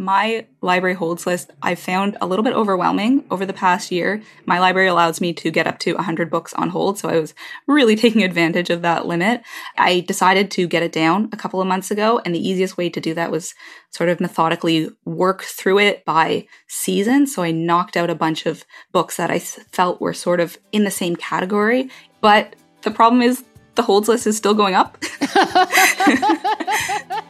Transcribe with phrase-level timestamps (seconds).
[0.00, 4.22] my library holds list I found a little bit overwhelming over the past year.
[4.46, 7.34] My library allows me to get up to 100 books on hold, so I was
[7.66, 9.42] really taking advantage of that limit.
[9.76, 12.88] I decided to get it down a couple of months ago, and the easiest way
[12.88, 13.54] to do that was
[13.90, 17.26] sort of methodically work through it by season.
[17.26, 20.84] So I knocked out a bunch of books that I felt were sort of in
[20.84, 21.90] the same category.
[22.20, 23.44] But the problem is
[23.74, 24.98] the holds list is still going up.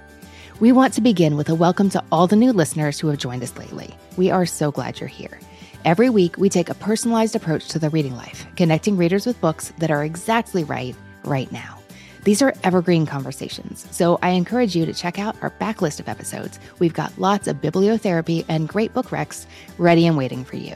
[0.61, 3.41] We want to begin with a welcome to all the new listeners who have joined
[3.41, 3.95] us lately.
[4.15, 5.39] We are so glad you're here.
[5.85, 9.73] Every week, we take a personalized approach to the reading life, connecting readers with books
[9.79, 11.79] that are exactly right right now.
[12.25, 16.59] These are evergreen conversations, so I encourage you to check out our backlist of episodes.
[16.77, 19.47] We've got lots of bibliotherapy and great book recs
[19.79, 20.75] ready and waiting for you.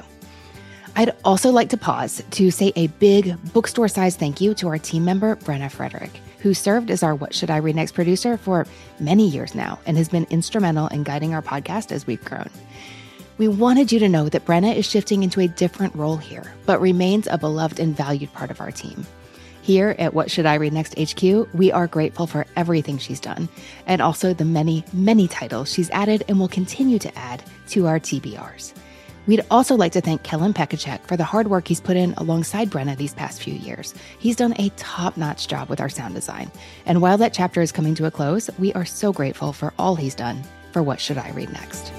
[0.96, 4.80] I'd also like to pause to say a big bookstore size thank you to our
[4.80, 8.66] team member, Brenna Frederick who served as our What Should I Read Next producer for
[9.00, 12.50] many years now and has been instrumental in guiding our podcast as we've grown.
[13.38, 16.80] We wanted you to know that Brenna is shifting into a different role here, but
[16.80, 19.06] remains a beloved and valued part of our team.
[19.62, 23.50] Here at What Should I Read Next HQ, we are grateful for everything she's done
[23.88, 28.00] and also the many, many titles she's added and will continue to add to our
[28.00, 28.74] TBRs.
[29.28, 32.70] We'd also like to thank Kellen Pekacek for the hard work he's put in alongside
[32.70, 33.94] Brenna these past few years.
[34.20, 36.52] He's done a top notch job with our sound design.
[36.86, 39.96] And while that chapter is coming to a close, we are so grateful for all
[39.96, 41.92] he's done for What Should I Read Next?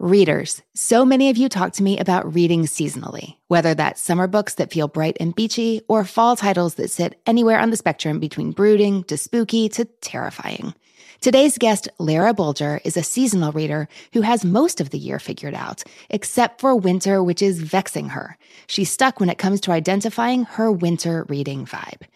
[0.00, 4.54] Readers, so many of you talk to me about reading seasonally, whether that's summer books
[4.54, 8.52] that feel bright and beachy or fall titles that sit anywhere on the spectrum between
[8.52, 10.72] brooding to spooky to terrifying.
[11.20, 15.52] Today's guest, Lara Bulger, is a seasonal reader who has most of the year figured
[15.52, 18.38] out, except for winter, which is vexing her.
[18.68, 22.08] She's stuck when it comes to identifying her winter reading vibe.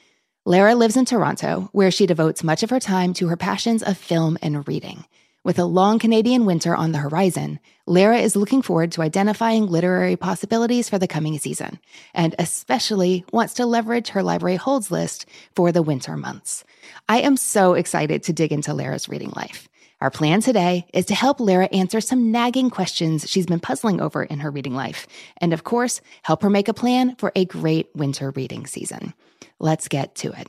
[0.47, 3.99] Lara lives in Toronto, where she devotes much of her time to her passions of
[3.99, 5.05] film and reading.
[5.45, 10.17] With a long Canadian winter on the horizon, Lara is looking forward to identifying literary
[10.17, 11.79] possibilities for the coming season,
[12.15, 16.65] and especially wants to leverage her library holds list for the winter months.
[17.11, 19.69] I am so excited to dig into Lara's reading life.
[20.01, 24.23] Our plan today is to help Lara answer some nagging questions she's been puzzling over
[24.23, 25.07] in her reading life,
[25.43, 29.13] and of course, help her make a plan for a great winter reading season.
[29.59, 30.49] Let's get to it.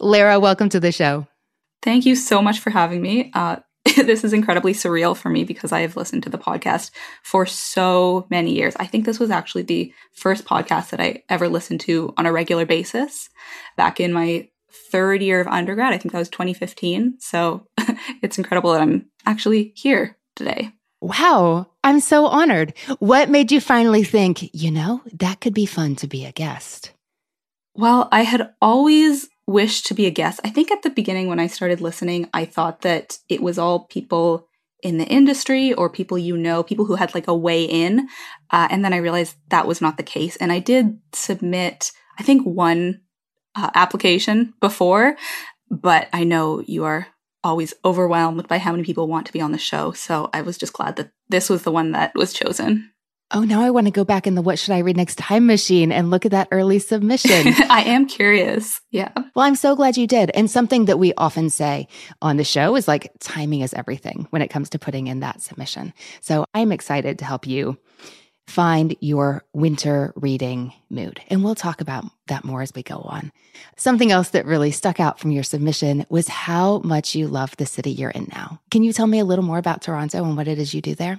[0.00, 1.28] Lara, welcome to the show.
[1.80, 3.30] Thank you so much for having me.
[3.32, 3.58] Uh,
[4.04, 6.90] this is incredibly surreal for me because I have listened to the podcast
[7.22, 8.76] for so many years.
[8.76, 12.32] I think this was actually the first podcast that I ever listened to on a
[12.32, 13.30] regular basis
[13.76, 14.48] back in my
[14.90, 15.94] third year of undergrad.
[15.94, 17.16] I think that was 2015.
[17.20, 17.66] So
[18.22, 20.72] it's incredible that I'm actually here today.
[21.00, 21.68] Wow.
[21.82, 22.74] I'm so honored.
[22.98, 26.92] What made you finally think, you know, that could be fun to be a guest?
[27.74, 30.40] Well, I had always wish to be a guest.
[30.44, 33.86] I think at the beginning when I started listening, I thought that it was all
[33.86, 34.48] people
[34.82, 38.08] in the industry or people you know, people who had like a way in.
[38.50, 40.36] Uh, and then I realized that was not the case.
[40.36, 43.00] And I did submit, I think, one
[43.54, 45.16] uh, application before,
[45.70, 47.08] but I know you are
[47.42, 49.92] always overwhelmed by how many people want to be on the show.
[49.92, 52.90] So I was just glad that this was the one that was chosen.
[53.32, 55.46] Oh, now I want to go back in the What Should I Read Next time
[55.46, 57.54] machine and look at that early submission.
[57.68, 58.80] I am curious.
[58.92, 59.10] Yeah.
[59.34, 60.30] Well, I'm so glad you did.
[60.30, 61.88] And something that we often say
[62.22, 65.42] on the show is like timing is everything when it comes to putting in that
[65.42, 65.92] submission.
[66.20, 67.78] So I'm excited to help you
[68.46, 71.20] find your winter reading mood.
[71.28, 73.32] And we'll talk about that more as we go on.
[73.76, 77.66] Something else that really stuck out from your submission was how much you love the
[77.66, 78.60] city you're in now.
[78.70, 80.94] Can you tell me a little more about Toronto and what it is you do
[80.94, 81.18] there?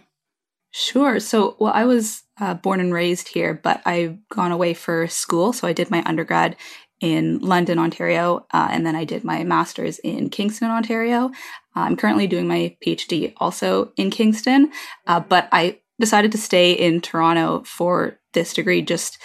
[0.71, 1.19] Sure.
[1.19, 5.53] So, well, I was uh, born and raised here, but I've gone away for school.
[5.53, 6.55] So I did my undergrad
[6.99, 11.31] in London, Ontario, uh, and then I did my master's in Kingston, Ontario.
[11.75, 14.71] I'm currently doing my PhD also in Kingston,
[15.05, 19.19] uh, but I decided to stay in Toronto for this degree just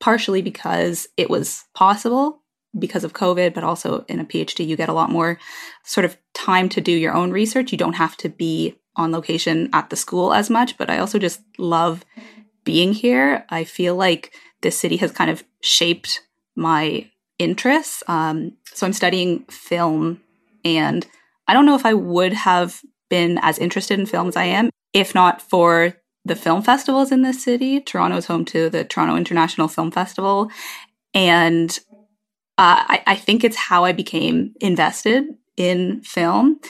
[0.00, 2.42] partially because it was possible
[2.78, 5.38] because of COVID, but also in a PhD, you get a lot more
[5.84, 7.72] sort of time to do your own research.
[7.72, 11.18] You don't have to be on location at the school as much, but I also
[11.18, 12.04] just love
[12.64, 13.46] being here.
[13.48, 16.22] I feel like this city has kind of shaped
[16.56, 18.02] my interests.
[18.08, 20.20] Um, so I'm studying film,
[20.64, 21.06] and
[21.46, 24.68] I don't know if I would have been as interested in film as I am
[24.92, 27.80] if not for the film festivals in this city.
[27.80, 30.50] Toronto is home to the Toronto International Film Festival.
[31.14, 31.78] And
[32.58, 35.24] uh, I, I, think it's how I became invested
[35.56, 36.60] in film.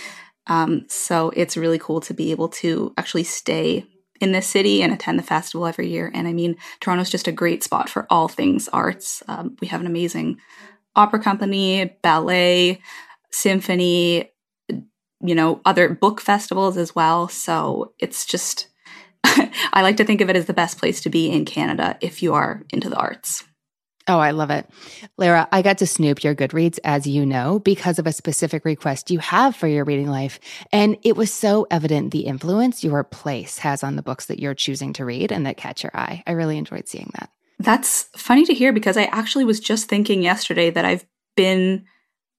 [0.48, 3.86] Um, so it's really cool to be able to actually stay
[4.20, 6.10] in this city and attend the festival every year.
[6.12, 9.22] And I mean, Toronto's just a great spot for all things arts.
[9.28, 10.38] Um, we have an amazing
[10.96, 12.80] opera company, ballet,
[13.30, 14.30] symphony,
[15.20, 17.28] you know, other book festivals as well.
[17.28, 18.68] So it's just,
[19.24, 22.22] I like to think of it as the best place to be in Canada if
[22.22, 23.44] you are into the arts.
[24.08, 24.68] Oh, I love it.
[25.18, 29.10] Lara, I got to snoop your Goodreads, as you know, because of a specific request
[29.10, 30.40] you have for your reading life.
[30.72, 34.54] And it was so evident the influence your place has on the books that you're
[34.54, 36.22] choosing to read and that catch your eye.
[36.26, 37.30] I really enjoyed seeing that.
[37.58, 41.04] That's funny to hear because I actually was just thinking yesterday that I've
[41.36, 41.84] been,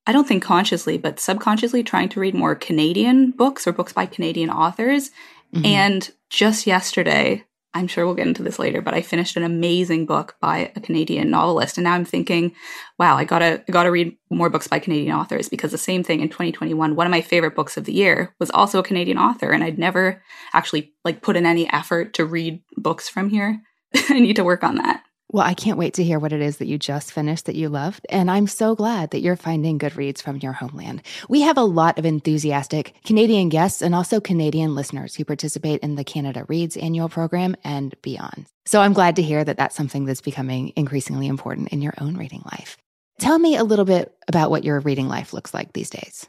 [0.08, 4.06] I don't think consciously, but subconsciously trying to read more Canadian books or books by
[4.06, 5.12] Canadian authors.
[5.54, 5.66] Mm-hmm.
[5.66, 7.44] And just yesterday,
[7.74, 10.80] I'm sure we'll get into this later, but I finished an amazing book by a
[10.80, 11.78] Canadian novelist.
[11.78, 12.56] And now I'm thinking,
[12.98, 16.22] wow, I gotta, I gotta read more books by Canadian authors because the same thing
[16.22, 19.52] in 2021, one of my favorite books of the year was also a Canadian author.
[19.52, 20.24] And I'd never
[20.54, 23.62] actually like put in any effort to read books from here.
[24.10, 25.04] I need to work on that.
[25.32, 27.70] Well, I can't wait to hear what it is that you just finished that you
[27.70, 28.04] loved.
[28.10, 31.04] And I'm so glad that you're finding good reads from your homeland.
[31.30, 35.94] We have a lot of enthusiastic Canadian guests and also Canadian listeners who participate in
[35.94, 38.48] the Canada Reads annual program and beyond.
[38.66, 42.18] So I'm glad to hear that that's something that's becoming increasingly important in your own
[42.18, 42.76] reading life.
[43.20, 46.26] Tell me a little bit about what your reading life looks like these days.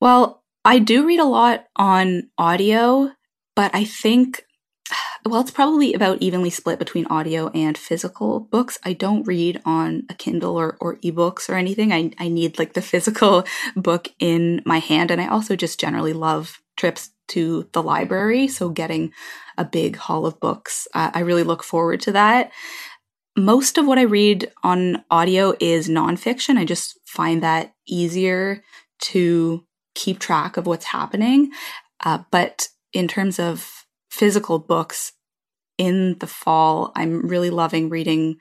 [0.00, 3.12] Well, I do read a lot on audio,
[3.54, 4.44] but I think
[5.26, 8.78] well, it's probably about evenly split between audio and physical books.
[8.84, 11.92] I don't read on a Kindle or, or ebooks or anything.
[11.92, 13.44] I, I need like the physical
[13.74, 15.10] book in my hand.
[15.10, 18.46] And I also just generally love trips to the library.
[18.46, 19.12] So getting
[19.58, 22.52] a big haul of books, uh, I really look forward to that.
[23.36, 26.56] Most of what I read on audio is nonfiction.
[26.56, 28.62] I just find that easier
[29.02, 29.64] to
[29.94, 31.50] keep track of what's happening.
[32.04, 35.12] Uh, but in terms of physical books
[35.78, 38.38] in the fall, I'm really loving reading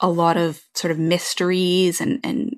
[0.00, 2.56] a lot of sort of mysteries and, and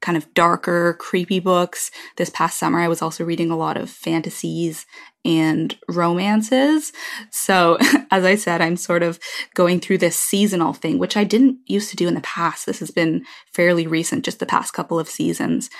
[0.00, 1.90] kind of darker, creepy books.
[2.16, 4.86] This past summer, I was also reading a lot of fantasies
[5.24, 6.92] and romances.
[7.30, 7.78] So,
[8.10, 9.18] as I said, I'm sort of
[9.54, 12.66] going through this seasonal thing, which I didn't used to do in the past.
[12.66, 15.70] This has been fairly recent, just the past couple of seasons.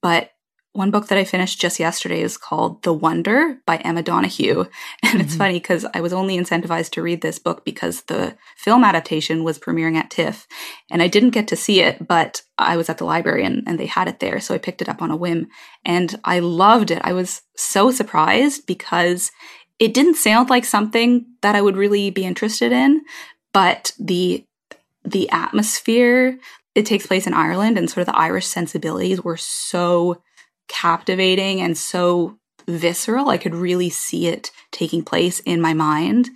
[0.00, 0.30] But
[0.74, 4.64] one book that I finished just yesterday is called The Wonder by Emma Donoghue.
[5.02, 5.20] And mm-hmm.
[5.20, 9.44] it's funny because I was only incentivized to read this book because the film adaptation
[9.44, 10.46] was premiering at TIFF.
[10.90, 13.78] And I didn't get to see it, but I was at the library and, and
[13.78, 14.40] they had it there.
[14.40, 15.48] So I picked it up on a whim
[15.84, 17.02] and I loved it.
[17.04, 19.30] I was so surprised because
[19.78, 23.02] it didn't sound like something that I would really be interested in,
[23.52, 24.46] but the
[25.04, 26.38] the atmosphere
[26.74, 30.22] it takes place in Ireland and sort of the Irish sensibilities were so
[30.72, 33.28] captivating and so visceral.
[33.28, 36.30] I could really see it taking place in my mind.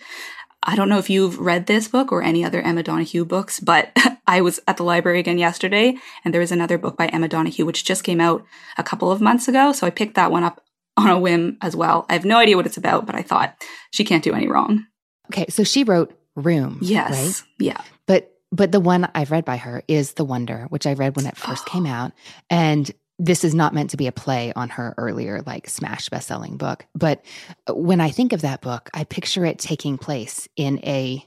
[0.62, 3.96] I don't know if you've read this book or any other Emma Donoghue books, but
[4.26, 7.64] I was at the library again yesterday and there was another book by Emma Donoghue
[7.64, 8.44] which just came out
[8.76, 9.72] a couple of months ago.
[9.72, 10.60] So I picked that one up
[10.96, 12.04] on a whim as well.
[12.10, 13.56] I have no idea what it's about, but I thought
[13.92, 14.86] she can't do any wrong.
[15.32, 16.78] Okay, so she wrote Room.
[16.82, 17.10] Yes.
[17.40, 17.48] Right?
[17.58, 17.80] Yeah.
[18.06, 21.26] But but the one I've read by her is The Wonder, which I read when
[21.26, 21.70] it first oh.
[21.70, 22.12] came out.
[22.50, 26.56] And this is not meant to be a play on her earlier like smash best-selling
[26.56, 27.24] book but
[27.68, 31.26] when i think of that book i picture it taking place in a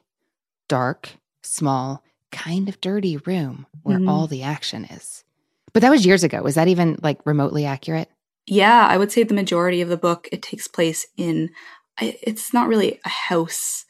[0.67, 1.10] dark
[1.43, 4.10] small kind of dirty room where mm-hmm.
[4.10, 5.24] all the action is.
[5.74, 6.41] But that was years ago.
[6.41, 8.10] Was that even like remotely accurate?
[8.48, 11.50] Yeah i would say the majority of the book it takes place in
[12.01, 13.86] it's not really a house.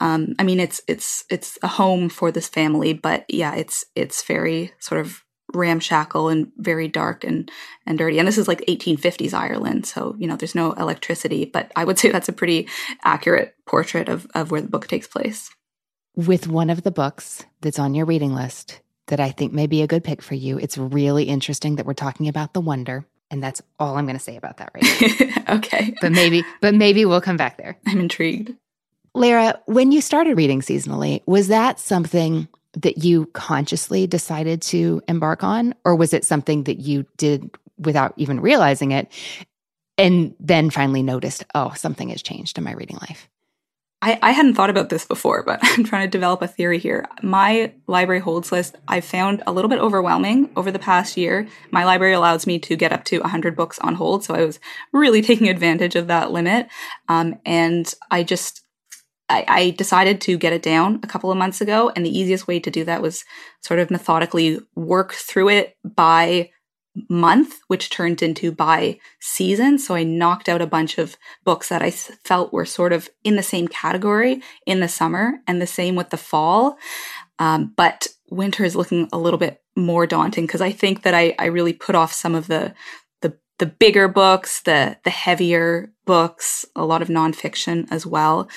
[0.00, 4.22] Um, i mean it's it's it's a home for this family but yeah it's it's
[4.22, 5.24] very sort of
[5.54, 7.50] ramshackle and very dark and
[7.86, 8.18] and dirty.
[8.18, 11.44] And this is like 1850s Ireland, so you know there's no electricity.
[11.44, 12.68] But I would say that's a pretty
[13.04, 15.50] accurate portrait of of where the book takes place.
[16.16, 19.82] With one of the books that's on your reading list that I think may be
[19.82, 23.06] a good pick for you, it's really interesting that we're talking about the wonder.
[23.30, 25.54] And that's all I'm going to say about that right now.
[25.56, 25.94] okay.
[26.00, 27.76] But maybe, but maybe we'll come back there.
[27.86, 28.54] I'm intrigued.
[29.14, 32.48] Lara, when you started reading seasonally, was that something
[32.82, 35.74] that you consciously decided to embark on?
[35.84, 39.10] Or was it something that you did without even realizing it
[39.96, 43.28] and then finally noticed, oh, something has changed in my reading life?
[44.00, 47.06] I, I hadn't thought about this before, but I'm trying to develop a theory here.
[47.22, 51.48] My library holds list I found a little bit overwhelming over the past year.
[51.72, 54.60] My library allows me to get up to 100 books on hold, so I was
[54.92, 56.68] really taking advantage of that limit.
[57.08, 58.62] Um, and I just
[59.28, 62.46] I, I decided to get it down a couple of months ago, and the easiest
[62.46, 63.24] way to do that was
[63.62, 66.50] sort of methodically work through it by
[67.08, 69.78] month, which turned into by season.
[69.78, 73.36] So I knocked out a bunch of books that I felt were sort of in
[73.36, 76.78] the same category in the summer, and the same with the fall.
[77.38, 81.34] Um, but winter is looking a little bit more daunting because I think that I,
[81.38, 82.74] I really put off some of the
[83.20, 88.48] the the bigger books, the the heavier books, a lot of nonfiction as well.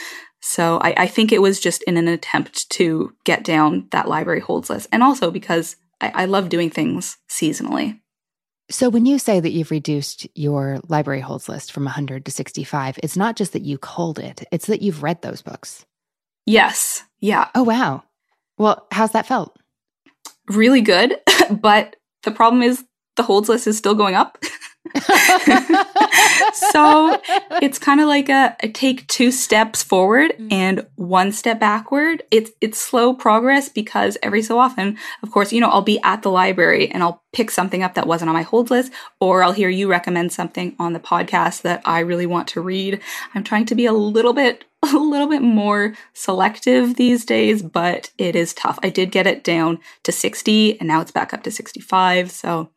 [0.42, 4.40] So I, I think it was just in an attempt to get down that library
[4.40, 8.00] holds list, and also because I, I love doing things seasonally.
[8.70, 13.00] So, when you say that you've reduced your library holds list from 100 to 65,
[13.04, 15.86] it's not just that you culled it, it's that you've read those books.
[16.46, 17.04] Yes.
[17.20, 17.50] Yeah.
[17.54, 18.04] Oh, wow.
[18.58, 19.58] Well, how's that felt?
[20.48, 21.18] Really good.
[21.52, 22.84] but the problem is
[23.16, 24.38] the holds list is still going up.
[26.54, 27.22] so
[27.62, 30.52] it's kind of like a, a, take two steps forward mm.
[30.52, 32.24] and one step backward.
[32.32, 36.24] It's it's slow progress because every so often, of course, you know, I'll be at
[36.24, 39.52] the library and I'll pick something up that wasn't on my hold list, or I'll
[39.52, 43.00] hear you recommend something on the podcast that I really want to read.
[43.36, 48.10] I'm trying to be a little bit a little bit more selective these days, but
[48.18, 48.80] it is tough.
[48.82, 52.32] I did get it down to 60 and now it's back up to 65.
[52.32, 52.72] So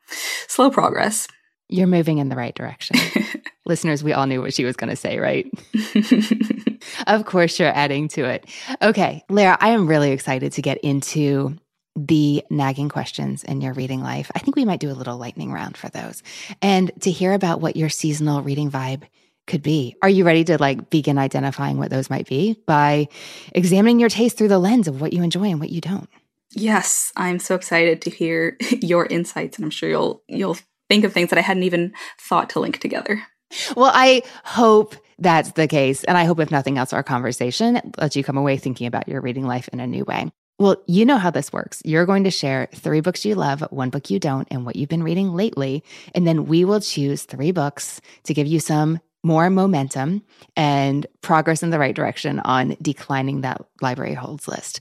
[0.47, 1.27] slow progress.
[1.69, 2.97] You're moving in the right direction.
[3.67, 5.47] Listeners, we all knew what she was going to say, right?
[7.07, 8.47] of course, you're adding to it.
[8.83, 11.57] Okay, Lara, I am really excited to get into
[11.97, 14.31] the nagging questions in your reading life.
[14.35, 16.23] I think we might do a little lightning round for those
[16.61, 19.05] and to hear about what your seasonal reading vibe
[19.47, 19.97] could be.
[20.03, 23.09] Are you ready to like begin identifying what those might be by
[23.53, 26.09] examining your taste through the lens of what you enjoy and what you don't?
[26.51, 31.13] Yes, I'm so excited to hear your insights and I'm sure you'll you'll think of
[31.13, 33.23] things that I hadn't even thought to link together.
[33.77, 36.05] Well, I hope that's the case.
[36.05, 39.21] And I hope, if nothing else, our conversation lets you come away thinking about your
[39.21, 40.31] reading life in a new way.
[40.59, 41.83] Well, you know how this works.
[41.85, 44.89] You're going to share three books you love, one book you don't, and what you've
[44.89, 45.83] been reading lately.
[46.15, 50.23] And then we will choose three books to give you some more momentum
[50.55, 54.81] and progress in the right direction on declining that library holds list.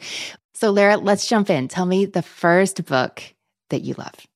[0.53, 1.67] So, Lara, let's jump in.
[1.67, 3.23] Tell me the first book
[3.69, 4.27] that you love.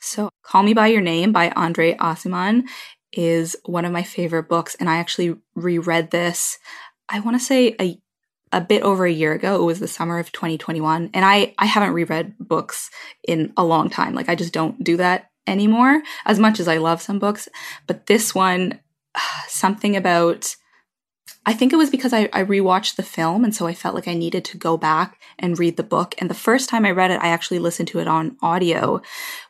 [0.00, 2.64] So, Call Me By Your Name by Andre Aciman
[3.12, 4.76] is one of my favorite books.
[4.78, 6.58] And I actually reread this,
[7.08, 7.98] I want to say a,
[8.52, 9.56] a bit over a year ago.
[9.56, 11.10] It was the summer of 2021.
[11.14, 12.90] And I, I haven't reread books
[13.26, 14.14] in a long time.
[14.14, 17.48] Like, I just don't do that anymore as much as I love some books.
[17.86, 18.80] But this one,
[19.48, 20.56] something about
[21.48, 24.08] I think it was because I, I rewatched the film, and so I felt like
[24.08, 26.16] I needed to go back and read the book.
[26.18, 29.00] And the first time I read it, I actually listened to it on audio,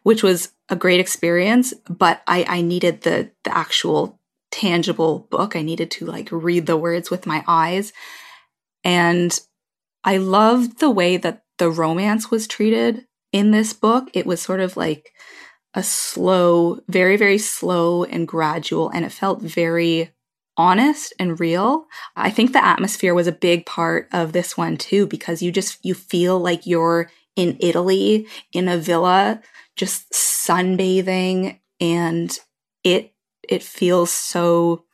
[0.02, 1.72] which was a great experience.
[1.88, 5.56] But I, I needed the the actual tangible book.
[5.56, 7.94] I needed to like read the words with my eyes,
[8.84, 9.40] and
[10.04, 14.10] I loved the way that the romance was treated in this book.
[14.12, 15.14] It was sort of like
[15.72, 20.10] a slow, very, very slow and gradual, and it felt very
[20.56, 21.86] honest and real.
[22.16, 25.84] I think the atmosphere was a big part of this one too because you just
[25.84, 29.42] you feel like you're in Italy in a villa
[29.76, 32.38] just sunbathing and
[32.82, 33.12] it
[33.48, 34.84] it feels so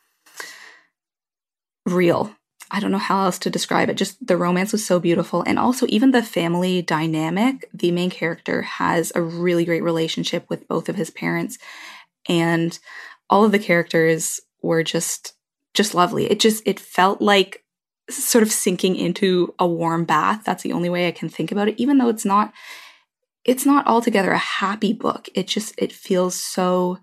[1.86, 2.34] real.
[2.70, 3.98] I don't know how else to describe it.
[3.98, 5.42] Just the romance was so beautiful.
[5.46, 10.66] And also, even the family dynamic, the main character has a really great relationship with
[10.68, 11.58] both of his parents.
[12.28, 12.78] And
[13.28, 15.34] all of the characters were just
[15.74, 16.30] just lovely.
[16.30, 17.64] It just it felt like
[18.10, 20.42] sort of sinking into a warm bath.
[20.44, 22.52] That's the only way I can think about it even though it's not
[23.44, 25.28] it's not altogether a happy book.
[25.34, 26.98] It just it feels so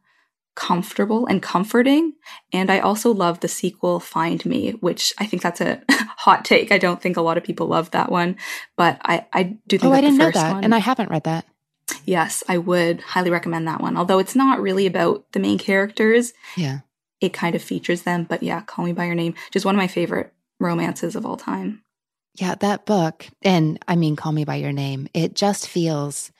[0.55, 2.13] comfortable and comforting.
[2.51, 6.71] And I also love the sequel Find Me, which I think that's a hot take.
[6.71, 8.37] I don't think a lot of people love that one,
[8.77, 10.53] but I I do think Oh, I didn't know that.
[10.53, 11.45] One, and I haven't read that.
[12.05, 13.97] Yes, I would highly recommend that one.
[13.97, 16.33] Although it's not really about the main characters.
[16.55, 16.79] Yeah
[17.21, 18.23] it kind of features them.
[18.23, 21.37] But yeah, Call Me By Your Name, just one of my favorite romances of all
[21.37, 21.83] time.
[22.35, 26.31] Yeah, that book, and I mean, Call Me By Your Name, it just feels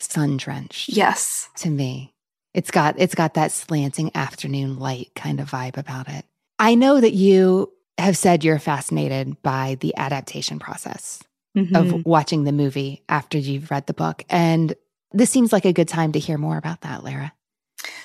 [0.00, 0.88] sun drenched.
[0.88, 1.48] Yes.
[1.56, 2.14] To me.
[2.54, 6.24] It's got it's got that slanting afternoon light kind of vibe about it.
[6.58, 11.22] I know that you have said you're fascinated by the adaptation process
[11.56, 11.74] mm-hmm.
[11.74, 14.24] of watching the movie after you've read the book.
[14.28, 14.74] And
[15.12, 17.32] this seems like a good time to hear more about that, Lara.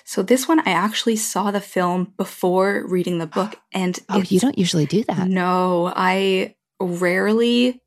[0.07, 4.39] So this one, I actually saw the film before reading the book, and oh, you
[4.39, 5.27] don't usually do that.
[5.27, 7.81] No, I rarely.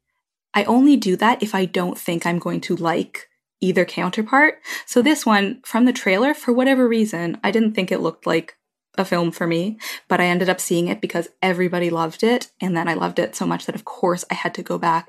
[0.52, 3.28] I only do that if I don't think I'm going to like
[3.62, 4.58] either counterpart.
[4.84, 8.56] So this one, from the trailer, for whatever reason, I didn't think it looked like
[8.98, 12.50] a film for me, but I ended up seeing it because everybody loved it.
[12.60, 15.08] And then I loved it so much that, of course, I had to go back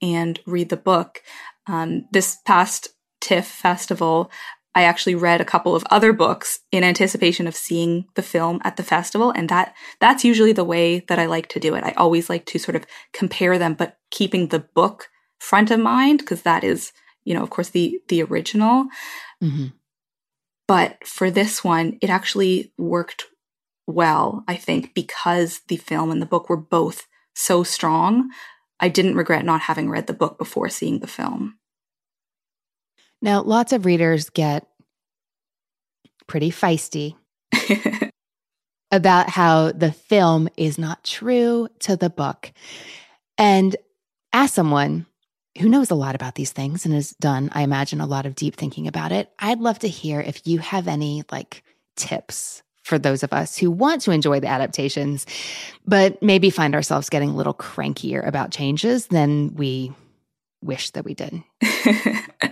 [0.00, 1.22] and read the book.
[1.66, 2.90] Um, this past
[3.20, 4.30] TIFF festival,
[4.74, 8.76] I actually read a couple of other books in anticipation of seeing the film at
[8.76, 9.30] the festival.
[9.30, 11.84] And that, that's usually the way that I like to do it.
[11.84, 16.20] I always like to sort of compare them, but keeping the book front of mind,
[16.20, 16.92] because that is,
[17.24, 18.86] you know, of course, the, the original.
[19.42, 19.66] Mm-hmm.
[20.66, 23.26] But for this one, it actually worked
[23.86, 28.30] well, I think, because the film and the book were both so strong.
[28.80, 31.58] I didn't regret not having read the book before seeing the film.
[33.22, 34.66] Now, lots of readers get
[36.26, 37.14] pretty feisty
[38.90, 42.52] about how the film is not true to the book.
[43.38, 43.76] And
[44.32, 45.06] as someone
[45.60, 48.34] who knows a lot about these things and has done, I imagine, a lot of
[48.34, 51.62] deep thinking about it, I'd love to hear if you have any like
[51.96, 55.26] tips for those of us who want to enjoy the adaptations,
[55.86, 59.92] but maybe find ourselves getting a little crankier about changes than we
[60.62, 61.42] wish that we did.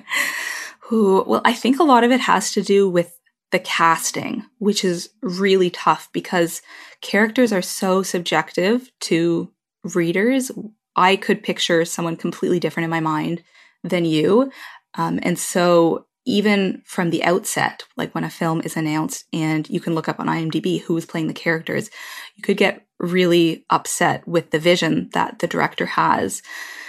[0.92, 3.16] Ooh, well, I think a lot of it has to do with
[3.52, 6.62] the casting, which is really tough because
[7.00, 9.50] characters are so subjective to
[9.94, 10.50] readers.
[10.96, 13.42] I could picture someone completely different in my mind
[13.82, 14.50] than you.
[14.94, 19.80] Um, and so even from the outset, like when a film is announced and you
[19.80, 21.90] can look up on IMDb who is playing the characters,
[22.36, 26.42] you could get really upset with the vision that the director has.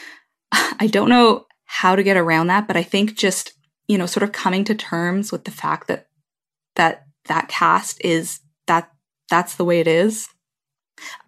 [0.51, 3.53] I don't know how to get around that, but I think just,
[3.87, 6.07] you know, sort of coming to terms with the fact that
[6.75, 8.91] that that cast is that
[9.29, 10.27] that's the way it is.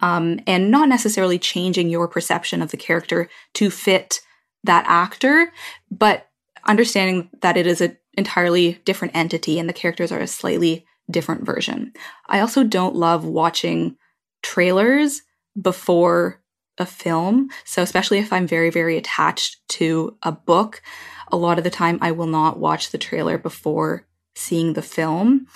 [0.01, 4.22] Um, and not necessarily changing your perception of the character to fit
[4.63, 5.51] that actor,
[5.89, 6.29] but
[6.65, 11.45] understanding that it is an entirely different entity and the characters are a slightly different
[11.45, 11.91] version.
[12.27, 13.98] I also don't love watching
[14.41, 15.22] trailers
[15.59, 16.42] before
[16.77, 17.50] a film.
[17.66, 20.81] So, especially if I'm very, very attached to a book,
[21.33, 25.48] a lot of the time I will not watch the trailer before seeing the film.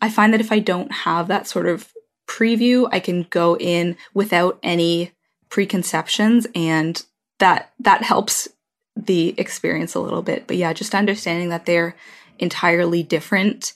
[0.00, 1.92] I find that if I don't have that sort of
[2.28, 5.10] preview, I can go in without any
[5.48, 7.04] preconceptions and
[7.40, 8.46] that that helps
[8.94, 10.46] the experience a little bit.
[10.46, 11.96] But yeah, just understanding that they're
[12.38, 13.72] entirely different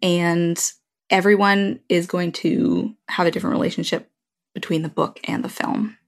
[0.00, 0.72] and
[1.10, 4.08] everyone is going to have a different relationship
[4.54, 5.98] between the book and the film.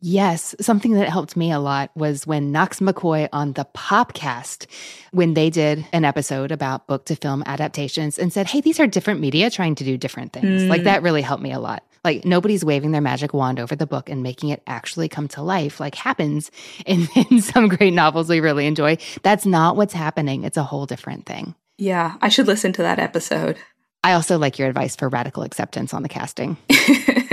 [0.00, 4.66] Yes, something that helped me a lot was when Knox McCoy on the Popcast,
[5.10, 8.86] when they did an episode about book to film adaptations and said, Hey, these are
[8.86, 10.62] different media trying to do different things.
[10.62, 10.68] Mm.
[10.68, 11.82] Like that really helped me a lot.
[12.04, 15.42] Like nobody's waving their magic wand over the book and making it actually come to
[15.42, 16.52] life, like happens
[16.86, 18.98] in, in some great novels we really enjoy.
[19.22, 20.44] That's not what's happening.
[20.44, 21.56] It's a whole different thing.
[21.76, 23.56] Yeah, I should listen to that episode.
[24.04, 26.56] I also like your advice for radical acceptance on the casting.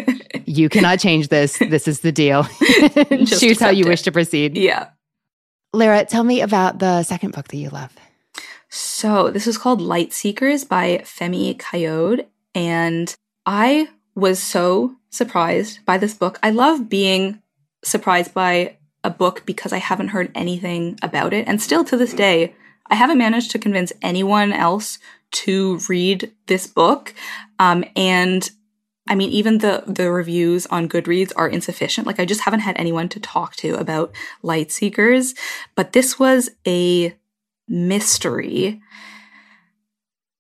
[0.57, 1.57] you cannot change this.
[1.75, 2.43] This is the deal.
[3.25, 3.89] Choose how you it.
[3.89, 4.57] wish to proceed.
[4.57, 4.89] Yeah.
[5.73, 7.93] Lara, tell me about the second book that you love.
[8.69, 12.25] So, this is called Light Seekers by Femi Kayode.
[12.53, 13.13] And
[13.45, 16.39] I was so surprised by this book.
[16.41, 17.41] I love being
[17.83, 21.47] surprised by a book because I haven't heard anything about it.
[21.47, 22.55] And still to this day,
[22.87, 24.99] I haven't managed to convince anyone else
[25.31, 27.13] to read this book.
[27.59, 28.49] Um, and
[29.07, 32.07] I mean, even the the reviews on Goodreads are insufficient.
[32.07, 35.35] Like, I just haven't had anyone to talk to about Light Seekers.
[35.75, 37.15] But this was a
[37.67, 38.81] mystery.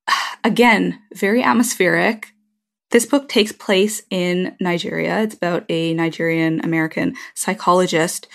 [0.43, 2.31] Again, very atmospheric.
[2.91, 5.21] This book takes place in Nigeria.
[5.21, 8.27] It's about a Nigerian American psychologist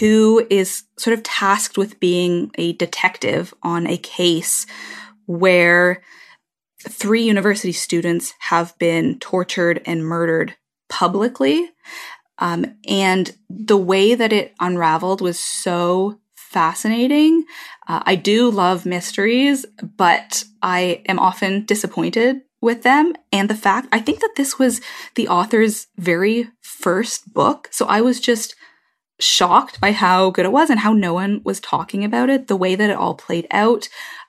[0.00, 4.66] who is sort of tasked with being a detective on a case
[5.26, 6.02] where
[6.88, 10.56] three university students have been tortured and murdered
[10.88, 11.70] publicly.
[12.38, 17.44] Um, and the way that it unraveled was so fascinating.
[17.88, 19.64] Uh, I do love mysteries,
[19.96, 23.14] but I am often disappointed with them.
[23.32, 24.80] And the fact, I think that this was
[25.14, 27.68] the author's very first book.
[27.70, 28.54] So I was just
[29.18, 32.56] shocked by how good it was and how no one was talking about it, the
[32.56, 33.88] way that it all played out.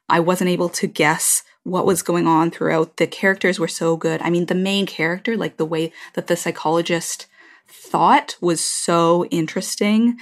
[0.10, 2.98] I wasn't able to guess what was going on throughout.
[2.98, 4.22] The characters were so good.
[4.22, 7.28] I mean, the main character, like the way that the psychologist
[7.68, 10.20] thought was so interesting.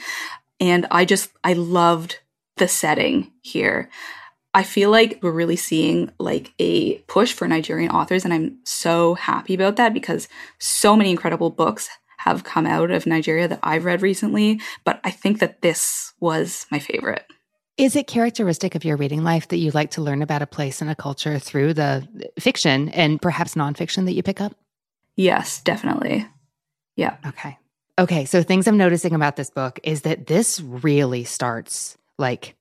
[0.60, 2.20] And I just, I loved
[2.58, 3.90] the setting here.
[4.54, 9.16] I feel like we're really seeing like a push for Nigerian authors, and I'm so
[9.16, 10.28] happy about that because
[10.60, 14.60] so many incredible books have come out of Nigeria that I've read recently.
[14.84, 17.26] But I think that this was my favorite.
[17.82, 20.82] Is it characteristic of your reading life that you like to learn about a place
[20.82, 22.08] and a culture through the
[22.40, 24.54] fiction and perhaps nonfiction that you pick up?
[25.16, 26.28] Yes, definitely.
[26.96, 27.18] Yeah.
[27.26, 27.58] Okay.
[27.98, 28.26] Okay.
[28.26, 32.56] So, things I'm noticing about this book is that this really starts like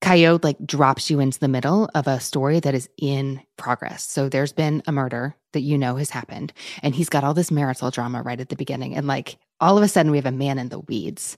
[0.00, 4.04] Kayode like drops you into the middle of a story that is in progress.
[4.04, 6.52] So there's been a murder that you know has happened,
[6.84, 8.94] and he's got all this marital drama right at the beginning.
[8.94, 11.36] And like all of a sudden, we have a man in the weeds.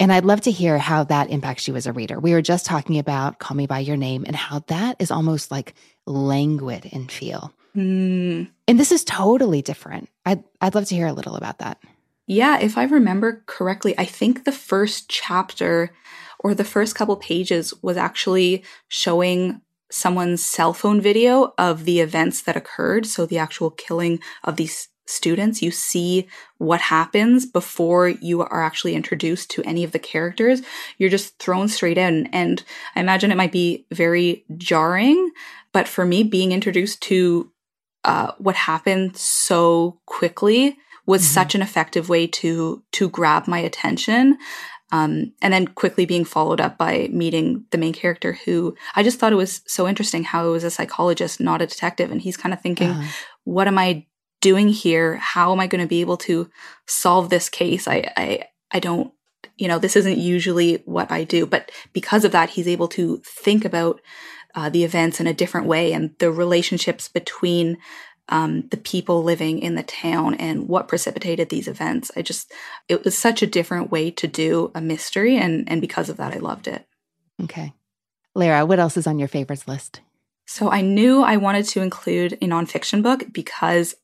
[0.00, 2.20] And I'd love to hear how that impacts you as a reader.
[2.20, 5.50] We were just talking about Call Me By Your Name and how that is almost
[5.50, 5.74] like
[6.06, 7.52] languid in feel.
[7.76, 8.48] Mm.
[8.66, 10.08] And this is totally different.
[10.24, 11.78] I'd, I'd love to hear a little about that.
[12.26, 15.92] Yeah, if I remember correctly, I think the first chapter
[16.38, 22.42] or the first couple pages was actually showing someone's cell phone video of the events
[22.42, 23.06] that occurred.
[23.06, 28.94] So the actual killing of these students, you see what happens before you are actually
[28.94, 30.62] introduced to any of the characters.
[30.98, 32.26] You're just thrown straight in.
[32.26, 32.62] And
[32.94, 35.30] I imagine it might be very jarring,
[35.72, 37.50] but for me, being introduced to
[38.04, 41.34] uh, what happened so quickly was mm-hmm.
[41.34, 44.38] such an effective way to to grab my attention
[44.90, 49.18] um, and then quickly being followed up by meeting the main character who I just
[49.18, 52.10] thought it was so interesting how it was a psychologist, not a detective.
[52.10, 53.08] And he's kind of thinking, uh-huh.
[53.44, 54.06] what am I
[54.40, 55.16] doing here?
[55.16, 56.50] How am I going to be able to
[56.86, 57.88] solve this case?
[57.88, 59.12] I, I, I don't,
[59.56, 63.20] you know, this isn't usually what I do, but because of that, he's able to
[63.24, 64.00] think about
[64.54, 67.78] uh, the events in a different way and the relationships between
[68.28, 72.10] um, the people living in the town and what precipitated these events.
[72.16, 72.52] I just,
[72.88, 75.36] it was such a different way to do a mystery.
[75.36, 76.86] And, and because of that, I loved it.
[77.42, 77.72] Okay.
[78.34, 80.00] Lara, what else is on your favorites list?
[80.46, 83.94] So I knew I wanted to include a nonfiction book because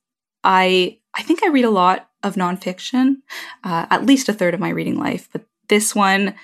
[0.45, 3.17] I, I think I read a lot of nonfiction,
[3.65, 6.35] uh, at least a third of my reading life, but this one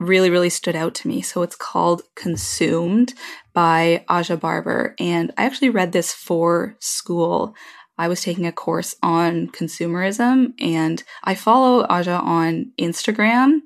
[0.00, 1.20] really, really stood out to me.
[1.20, 3.14] So it's called Consumed
[3.52, 4.94] by Aja Barber.
[4.98, 7.54] And I actually read this for school.
[7.98, 13.58] I was taking a course on consumerism and I follow Aja on Instagram.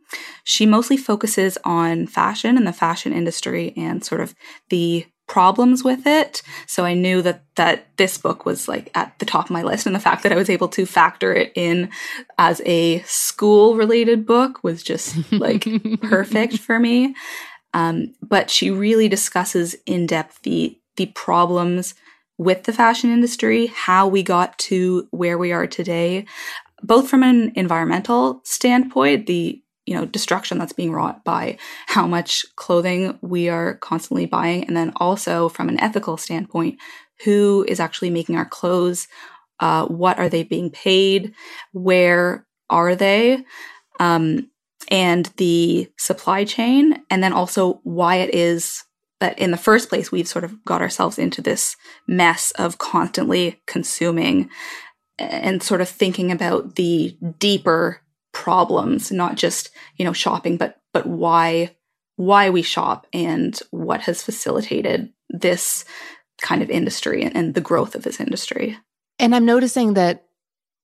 [0.42, 4.34] She mostly focuses on fashion and the fashion industry and sort of
[4.70, 6.42] the problems with it.
[6.66, 9.86] So I knew that that this book was like at the top of my list
[9.86, 11.90] and the fact that I was able to factor it in
[12.38, 15.66] as a school related book was just like
[16.02, 17.14] perfect for me.
[17.72, 21.94] Um, but she really discusses in depth the the problems
[22.36, 26.26] with the fashion industry, how we got to where we are today,
[26.82, 32.44] both from an environmental standpoint, the you know destruction that's being wrought by how much
[32.56, 34.64] clothing we are constantly buying.
[34.64, 36.78] And then also from an ethical standpoint
[37.24, 39.08] who is actually making our clothes
[39.60, 41.32] uh, what are they being paid
[41.72, 43.44] where are they
[44.00, 44.50] um,
[44.90, 48.84] and the supply chain and then also why it is
[49.20, 53.62] that in the first place we've sort of got ourselves into this mess of constantly
[53.66, 54.50] consuming
[55.18, 58.00] and sort of thinking about the deeper
[58.34, 61.74] problems, not just, you know, shopping, but but why
[62.16, 65.84] why we shop and what has facilitated this
[66.42, 68.76] kind of industry and, and the growth of this industry.
[69.18, 70.26] And I'm noticing that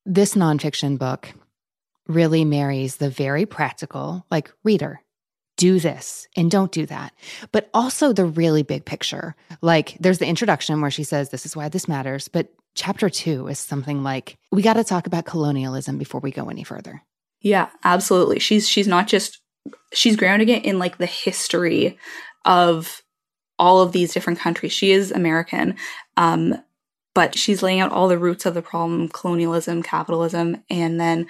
[0.06, 1.32] this nonfiction book
[2.08, 5.00] really marries the very practical, like reader,
[5.56, 7.12] do this and don't do that,
[7.52, 9.36] but also the really big picture.
[9.60, 12.28] Like there's the introduction where she says, This is why this matters.
[12.28, 16.48] But chapter two is something like, We got to talk about colonialism before we go
[16.48, 17.02] any further.
[17.40, 18.38] Yeah, absolutely.
[18.38, 19.40] She's she's not just
[19.92, 21.98] she's grounding it in like the history
[22.44, 23.02] of
[23.58, 24.72] all of these different countries.
[24.72, 25.76] She is American,
[26.16, 26.54] um,
[27.14, 31.26] but she's laying out all the roots of the problem: colonialism, capitalism, and then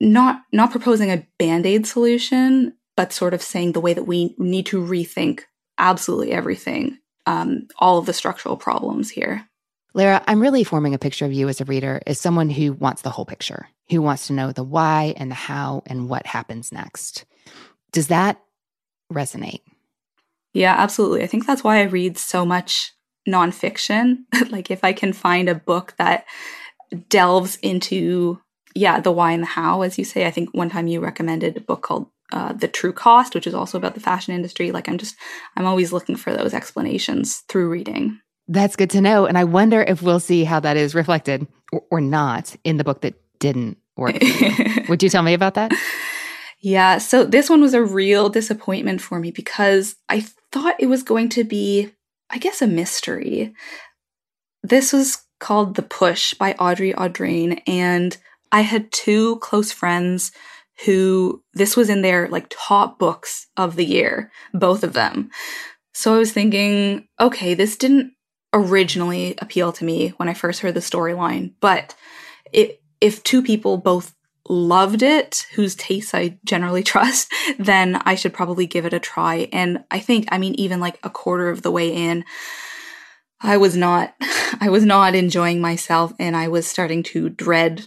[0.00, 4.66] not not proposing a band-aid solution, but sort of saying the way that we need
[4.66, 5.42] to rethink
[5.78, 9.48] absolutely everything, um, all of the structural problems here.
[9.94, 13.02] Lara, I'm really forming a picture of you as a reader as someone who wants
[13.02, 16.72] the whole picture, who wants to know the why and the how and what happens
[16.72, 17.24] next.
[17.92, 18.40] Does that
[19.12, 19.60] resonate?
[20.52, 21.22] Yeah, absolutely.
[21.22, 22.92] I think that's why I read so much
[23.28, 24.24] nonfiction.
[24.50, 26.24] like, if I can find a book that
[27.08, 28.40] delves into,
[28.74, 31.56] yeah, the why and the how, as you say, I think one time you recommended
[31.56, 34.70] a book called uh, The True Cost, which is also about the fashion industry.
[34.70, 35.16] Like, I'm just,
[35.56, 38.20] I'm always looking for those explanations through reading.
[38.46, 39.26] That's good to know.
[39.26, 42.84] And I wonder if we'll see how that is reflected or, or not in the
[42.84, 43.14] book that
[43.44, 44.16] didn't work.
[44.88, 45.70] Would you tell me about that?
[46.60, 46.96] Yeah.
[46.96, 51.28] So this one was a real disappointment for me because I thought it was going
[51.30, 51.92] to be,
[52.30, 53.52] I guess, a mystery.
[54.62, 58.16] This was called The Push by Audrey Audrain, and
[58.50, 60.32] I had two close friends
[60.86, 65.30] who this was in their like top books of the year, both of them.
[65.92, 68.14] So I was thinking, okay, this didn't
[68.54, 71.94] originally appeal to me when I first heard the storyline, but
[72.52, 74.14] it, if two people both
[74.48, 79.48] loved it, whose tastes I generally trust, then I should probably give it a try.
[79.52, 82.24] And I think, I mean, even like a quarter of the way in,
[83.42, 84.14] I was not,
[84.60, 87.86] I was not enjoying myself and I was starting to dread.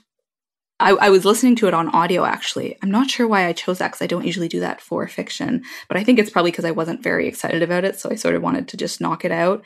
[0.80, 2.77] I, I was listening to it on audio actually.
[2.84, 5.63] I'm not sure why I chose that because I don't usually do that for fiction,
[5.88, 7.99] but I think it's probably because I wasn't very excited about it.
[7.99, 9.63] So I sort of wanted to just knock it out.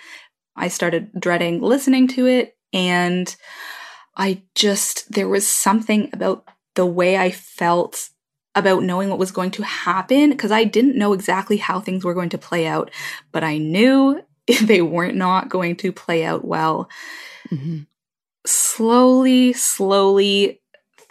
[0.55, 3.35] I started dreading listening to it and
[4.15, 6.45] I just, there was something about
[6.75, 8.09] the way I felt
[8.55, 12.13] about knowing what was going to happen because I didn't know exactly how things were
[12.13, 12.91] going to play out,
[13.31, 14.21] but I knew
[14.61, 16.89] they weren't not going to play out well.
[17.49, 17.81] Mm-hmm.
[18.45, 20.61] Slowly, slowly,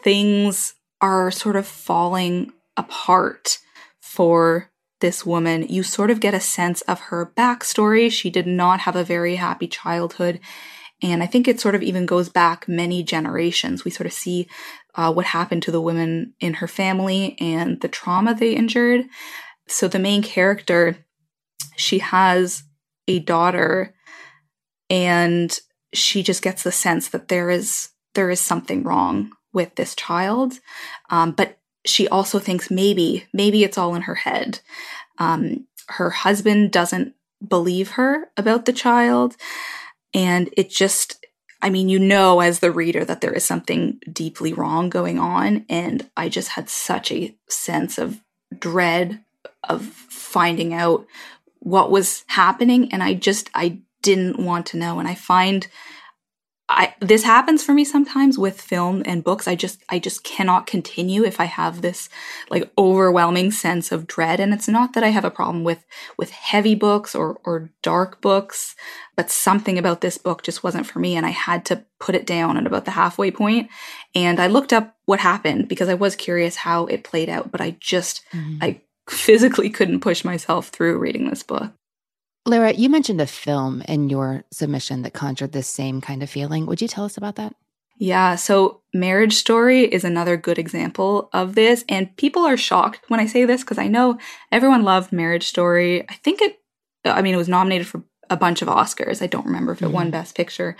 [0.02, 3.58] things are sort of falling apart
[4.00, 5.66] for this woman.
[5.68, 8.10] You sort of get a sense of her backstory.
[8.10, 10.40] She did not have a very happy childhood.
[11.02, 13.84] And I think it sort of even goes back many generations.
[13.84, 14.48] We sort of see
[14.94, 19.06] uh, what happened to the women in her family and the trauma they endured.
[19.66, 20.98] So the main character,
[21.76, 22.64] she has
[23.08, 23.94] a daughter,
[24.88, 25.58] and
[25.92, 30.54] she just gets the sense that there is there is something wrong with this child,
[31.10, 34.60] um, but she also thinks maybe maybe it's all in her head.
[35.18, 37.14] Um, her husband doesn't
[37.46, 39.36] believe her about the child,
[40.14, 41.20] and it just
[41.62, 45.66] I mean, you know, as the reader, that there is something deeply wrong going on.
[45.68, 48.20] And I just had such a sense of
[48.58, 49.22] dread
[49.68, 51.06] of finding out
[51.58, 52.90] what was happening.
[52.92, 54.98] And I just, I didn't want to know.
[54.98, 55.66] And I find
[56.72, 59.48] I this happens for me sometimes with film and books.
[59.48, 62.08] I just I just cannot continue if I have this
[62.48, 64.38] like overwhelming sense of dread.
[64.38, 65.84] And it's not that I have a problem with
[66.16, 68.76] with heavy books or or dark books,
[69.16, 72.24] but something about this book just wasn't for me and I had to put it
[72.24, 73.68] down at about the halfway point.
[74.14, 77.60] And I looked up what happened because I was curious how it played out, but
[77.60, 78.58] I just mm-hmm.
[78.62, 81.72] I physically couldn't push myself through reading this book.
[82.46, 86.66] Lara, you mentioned a film in your submission that conjured this same kind of feeling.
[86.66, 87.54] Would you tell us about that?
[87.98, 91.84] Yeah, so Marriage Story is another good example of this.
[91.86, 94.18] And people are shocked when I say this because I know
[94.50, 96.08] everyone loved Marriage Story.
[96.08, 96.58] I think it,
[97.04, 99.20] I mean, it was nominated for a bunch of Oscars.
[99.20, 99.94] I don't remember if it mm-hmm.
[99.94, 100.78] won Best Picture.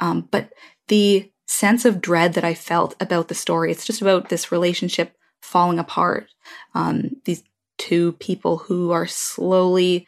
[0.00, 0.50] Um, but
[0.88, 5.14] the sense of dread that I felt about the story, it's just about this relationship
[5.42, 6.28] falling apart.
[6.74, 7.42] Um, these
[7.76, 10.06] two people who are slowly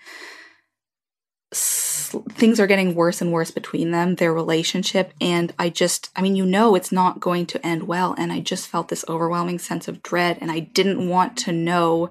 [1.55, 5.13] things are getting worse and worse between them, their relationship.
[5.21, 8.15] And I just, I mean, you know, it's not going to end well.
[8.19, 10.39] And I just felt this overwhelming sense of dread.
[10.41, 12.11] And I didn't want to know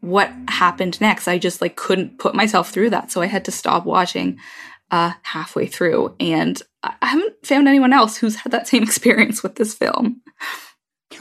[0.00, 1.28] what happened next.
[1.28, 3.10] I just like couldn't put myself through that.
[3.10, 4.38] So I had to stop watching
[4.90, 6.14] uh, halfway through.
[6.20, 10.22] And I haven't found anyone else who's had that same experience with this film.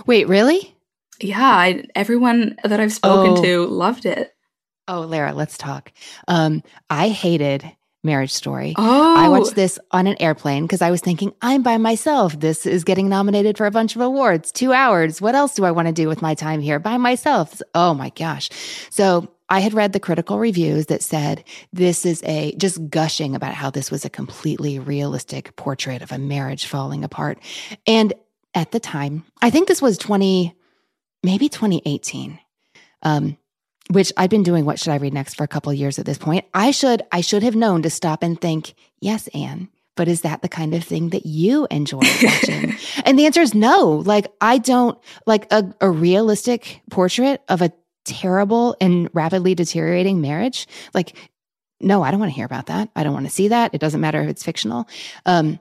[0.05, 0.75] Wait, really?
[1.21, 3.43] Yeah, I, everyone that I've spoken oh.
[3.43, 4.35] to loved it.
[4.88, 5.91] Oh, Lara, let's talk.
[6.28, 7.69] Um, I hated
[8.04, 8.76] Marriage Story.
[8.78, 9.15] Oh.
[9.17, 12.39] I watched this on an airplane because I was thinking, I'm by myself.
[12.39, 14.52] This is getting nominated for a bunch of awards.
[14.52, 15.19] Two hours.
[15.19, 17.62] What else do I want to do with my time here by myself?
[17.74, 18.50] Oh my gosh.
[18.91, 21.43] So I had read the critical reviews that said
[21.74, 26.17] this is a just gushing about how this was a completely realistic portrait of a
[26.17, 27.39] marriage falling apart.
[27.86, 28.13] And
[28.54, 30.56] at the time, I think this was 20,
[31.24, 32.39] maybe 2018.
[33.04, 33.38] Um,
[33.89, 36.06] which I've been doing what should I read next for a couple of years at
[36.06, 36.45] this point.
[36.54, 40.41] I should I should have known to stop and think, yes, Anne, but is that
[40.41, 42.76] the kind of thing that you enjoy watching?
[43.06, 44.04] and the answer is no.
[44.06, 47.71] Like I don't like a, a realistic portrait of a
[48.06, 50.67] terrible and rapidly deteriorating marriage.
[50.93, 51.15] Like,
[51.82, 52.89] no, I don't want to hear about that.
[52.95, 53.74] I don't want to see that.
[53.74, 54.88] It doesn't matter if it's fictional.
[55.26, 55.60] Um,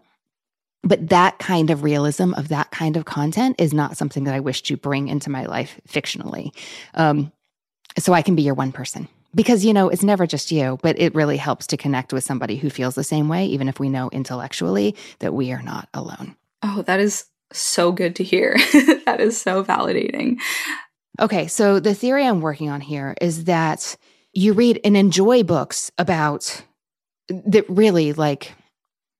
[0.82, 4.40] but that kind of realism of that kind of content is not something that I
[4.40, 6.54] wish to bring into my life fictionally.
[6.92, 7.32] Um,
[7.98, 9.08] so I can be your one person.
[9.34, 12.56] Because, you know, it's never just you, but it really helps to connect with somebody
[12.56, 16.36] who feels the same way, even if we know intellectually that we are not alone.
[16.62, 18.56] Oh, that is so good to hear.
[19.06, 20.38] that is so validating.
[21.20, 23.96] Okay, so the theory I'm working on here is that
[24.32, 26.62] you read and enjoy books about
[27.28, 28.52] that really, like,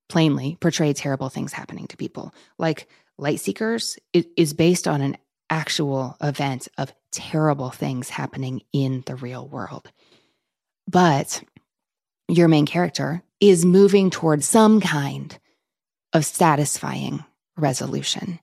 [0.08, 2.34] plainly portray terrible things happening to people.
[2.58, 5.16] Like, Light Seekers it is based on an
[5.55, 9.93] actual event of terrible things happening in the real world.
[10.88, 11.45] But
[12.27, 15.38] your main character is moving towards some kind
[16.12, 17.25] of satisfying
[17.57, 18.40] resolution.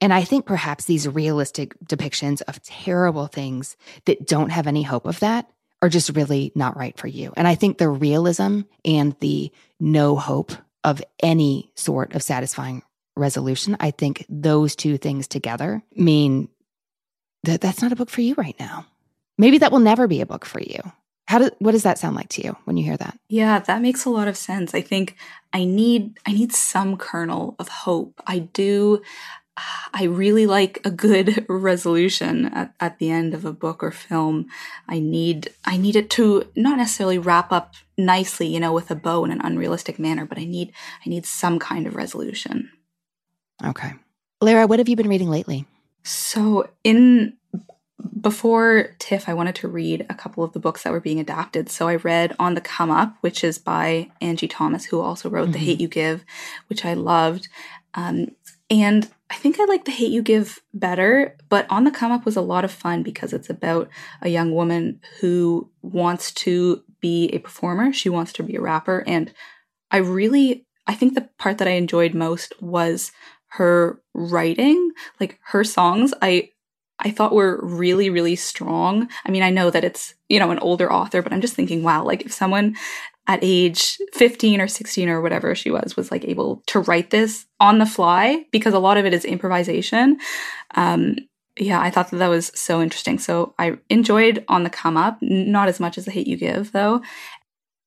[0.00, 5.04] And I think perhaps these realistic depictions of terrible things that don't have any hope
[5.04, 5.50] of that
[5.82, 7.34] are just really not right for you.
[7.36, 12.82] And I think the realism and the no hope of any sort of satisfying
[13.16, 16.48] resolution, I think those two things together mean
[17.44, 18.86] that that's not a book for you right now.
[19.38, 20.80] Maybe that will never be a book for you.
[21.26, 23.18] How do, what does that sound like to you when you hear that?
[23.28, 24.74] Yeah, that makes a lot of sense.
[24.74, 25.16] I think
[25.52, 28.20] I need I need some kernel of hope.
[28.26, 29.00] I do
[29.92, 34.46] I really like a good resolution at, at the end of a book or film.
[34.88, 38.96] I need I need it to not necessarily wrap up nicely, you know, with a
[38.96, 40.72] bow in an unrealistic manner, but I need
[41.04, 42.70] I need some kind of resolution.
[43.64, 43.92] Okay.
[44.40, 45.66] Lara, what have you been reading lately?
[46.04, 47.34] So in
[48.20, 51.68] before TIFF, I wanted to read a couple of the books that were being adapted.
[51.68, 55.44] So I read On the Come Up, which is by Angie Thomas, who also wrote
[55.44, 55.52] mm-hmm.
[55.52, 56.24] The Hate You Give,
[56.68, 57.48] which I loved.
[57.94, 58.32] Um,
[58.70, 62.24] and I think I like The Hate You Give better, but On the Come Up
[62.24, 63.88] was a lot of fun because it's about
[64.22, 67.92] a young woman who wants to be a performer.
[67.92, 69.04] She wants to be a rapper.
[69.06, 69.32] And
[69.90, 73.12] I really, I think the part that I enjoyed most was
[73.56, 74.90] her writing.
[75.20, 76.50] Like her songs, I
[77.00, 79.08] I thought were really, really strong.
[79.26, 81.82] I mean, I know that it's, you know, an older author, but I'm just thinking,
[81.82, 82.76] wow, like if someone
[83.26, 87.46] at age 15 or 16 or whatever she was, was like able to write this
[87.58, 90.18] on the fly, because a lot of it is improvisation.
[90.76, 91.16] Um,
[91.58, 93.18] yeah, I thought that that was so interesting.
[93.18, 96.70] So I enjoyed On the Come Up, not as much as The Hate You Give,
[96.72, 97.02] though.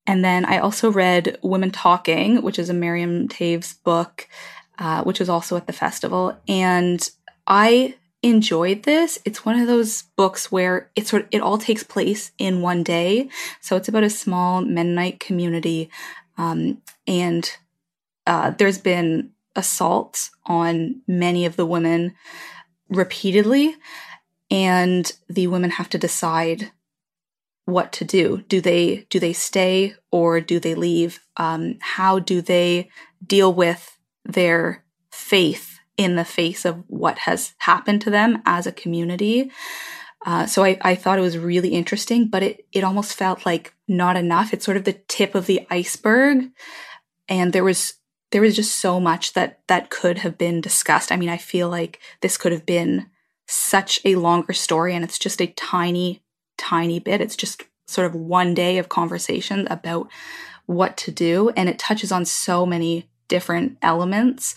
[0.05, 4.27] And then I also read Women Talking, which is a Miriam Toews book,
[4.77, 6.37] uh, which was also at the festival.
[6.47, 7.07] And
[7.45, 9.19] I enjoyed this.
[9.25, 12.83] It's one of those books where it sort of, it all takes place in one
[12.83, 13.29] day.
[13.61, 15.89] So it's about a small Mennonite community,
[16.37, 17.49] um, and
[18.25, 22.13] uh, there's been assaults on many of the women
[22.89, 23.75] repeatedly,
[24.51, 26.71] and the women have to decide
[27.65, 28.43] what to do.
[28.47, 31.19] Do they do they stay or do they leave?
[31.37, 32.89] Um, how do they
[33.25, 33.96] deal with
[34.27, 39.51] their faith in the face of what has happened to them as a community.
[40.25, 43.73] Uh, so I, I thought it was really interesting, but it, it almost felt like
[43.87, 44.53] not enough.
[44.53, 46.49] It's sort of the tip of the iceberg.
[47.27, 47.93] And there was
[48.31, 51.11] there was just so much that that could have been discussed.
[51.11, 53.09] I mean, I feel like this could have been
[53.47, 56.21] such a longer story and it's just a tiny,
[56.57, 57.21] tiny bit.
[57.21, 60.09] It's just sort of one day of conversation about
[60.65, 61.51] what to do.
[61.55, 64.55] And it touches on so many different elements.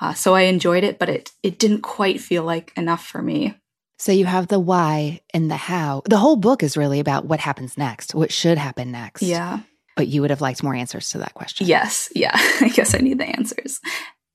[0.00, 3.54] Uh, so I enjoyed it, but it it didn't quite feel like enough for me.
[3.98, 6.02] So you have the why and the how.
[6.06, 9.20] The whole book is really about what happens next, what should happen next.
[9.22, 9.60] Yeah.
[9.94, 11.66] But you would have liked more answers to that question.
[11.66, 12.10] Yes.
[12.14, 12.32] Yeah.
[12.62, 13.78] I guess I need the answers.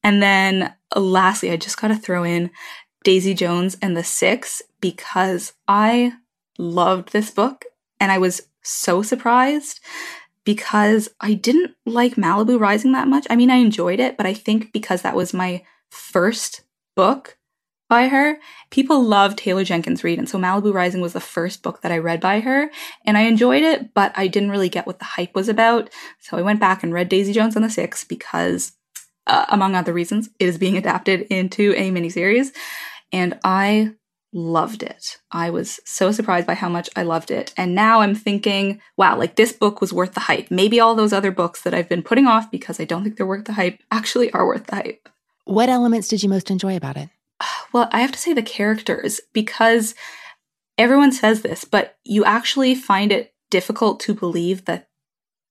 [0.03, 2.51] And then uh, lastly, I just got to throw in
[3.03, 6.13] Daisy Jones and the Six because I
[6.59, 7.65] loved this book
[7.99, 9.79] and I was so surprised
[10.45, 13.25] because I didn't like Malibu Rising that much.
[13.29, 16.61] I mean, I enjoyed it, but I think because that was my first
[16.95, 17.37] book
[17.89, 18.39] by her,
[18.71, 20.17] people love Taylor Jenkins Reid.
[20.17, 22.71] And so Malibu Rising was the first book that I read by her.
[23.05, 25.89] And I enjoyed it, but I didn't really get what the hype was about.
[26.19, 28.71] So I went back and read Daisy Jones and the Six because,
[29.27, 32.51] uh, among other reasons, it is being adapted into a miniseries.
[33.11, 33.93] And I
[34.35, 35.17] loved it.
[35.31, 37.53] I was so surprised by how much I loved it.
[37.55, 40.51] And now I'm thinking, wow, like this book was worth the hype.
[40.51, 43.25] Maybe all those other books that I've been putting off because I don't think they're
[43.25, 45.09] worth the hype actually are worth the hype.
[45.45, 47.09] What elements did you most enjoy about it?
[47.73, 49.95] Well, I have to say the characters because
[50.77, 54.87] everyone says this, but you actually find it difficult to believe that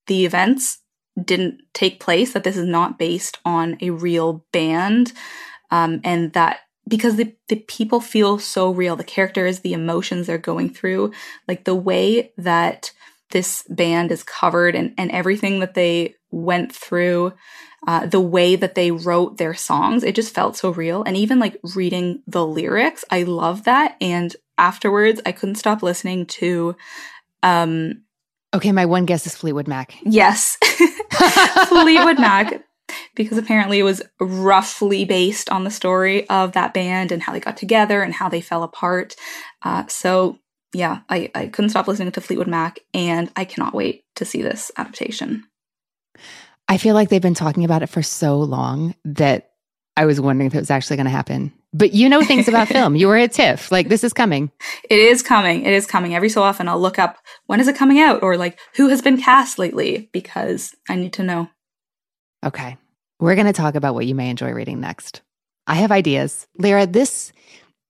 [0.07, 0.79] the events
[1.23, 5.13] didn't take place, that this is not based on a real band,
[5.69, 8.95] um, and that because the, the people feel so real.
[8.95, 11.11] The characters the emotions they're going through
[11.47, 12.91] like the way that
[13.31, 17.33] this band is covered and, and everything that they went through
[17.87, 21.03] uh, the way that they wrote their songs it just felt so real.
[21.03, 23.95] And even like reading the lyrics i love that.
[23.99, 26.75] And afterwards i couldn't stop listening to
[27.43, 28.03] um
[28.53, 29.95] okay my one guess is fleetwood mac.
[30.03, 30.57] Yes.
[31.69, 32.64] Fleetwood mac
[33.15, 37.39] because apparently it was roughly based on the story of that band and how they
[37.39, 39.15] got together and how they fell apart.
[39.61, 40.39] Uh, so,
[40.73, 44.41] yeah, I, I couldn't stop listening to Fleetwood Mac, and I cannot wait to see
[44.41, 45.45] this adaptation.
[46.67, 49.51] I feel like they've been talking about it for so long that
[49.97, 52.67] I was wondering if it was actually going to happen But you know things about
[52.77, 52.95] film.
[52.95, 53.71] You were at TIFF.
[53.71, 54.51] Like this is coming.
[54.89, 55.63] It is coming.
[55.63, 56.15] It is coming.
[56.15, 59.01] Every so often I'll look up when is it coming out or like who has
[59.01, 61.49] been cast lately because I need to know.
[62.45, 62.77] Okay.
[63.19, 65.21] We're going to talk about what you may enjoy reading next.
[65.67, 66.47] I have ideas.
[66.57, 67.33] Lara, this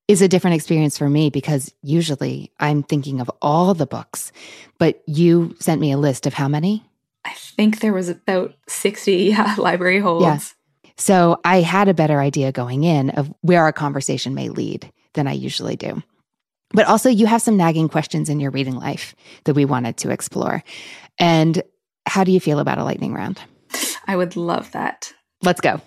[0.07, 4.31] is a different experience for me because usually I'm thinking of all the books,
[4.77, 6.83] but you sent me a list of how many?
[7.25, 10.23] I think there was about 60 yeah, library holds.
[10.23, 10.91] Yeah.
[10.97, 15.27] So I had a better idea going in of where our conversation may lead than
[15.27, 16.01] I usually do.
[16.71, 20.09] But also, you have some nagging questions in your reading life that we wanted to
[20.09, 20.63] explore.
[21.17, 21.61] And
[22.05, 23.39] how do you feel about a lightning round?
[24.05, 25.13] I would love that.
[25.43, 25.81] Let's go.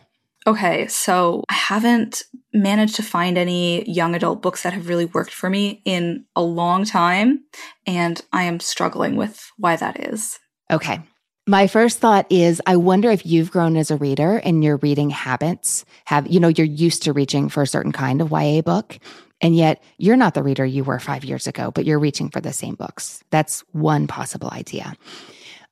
[0.47, 2.23] Okay, so I haven't
[2.55, 6.43] managed to find any young adult books that have really worked for me in a
[6.43, 7.45] long time,
[7.87, 10.39] and I am struggling with why that is.
[10.71, 11.01] Okay.
[11.47, 15.09] My first thought is I wonder if you've grown as a reader and your reading
[15.09, 18.99] habits have, you know, you're used to reaching for a certain kind of YA book.
[19.41, 22.43] And yet you're not the reader you were five years ago, but you're reaching for
[22.43, 23.25] the same books.
[23.31, 24.95] That's one possible idea.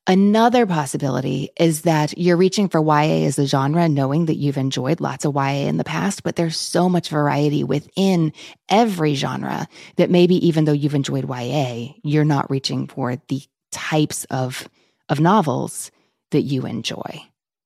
[0.08, 5.00] Another possibility is that you're reaching for YA as a genre, knowing that you've enjoyed
[5.00, 8.32] lots of YA in the past, but there's so much variety within
[8.68, 13.42] every genre that maybe even though you've enjoyed YA, you're not reaching for the
[13.72, 14.68] types of,
[15.08, 15.90] of novels
[16.30, 17.20] that you enjoy.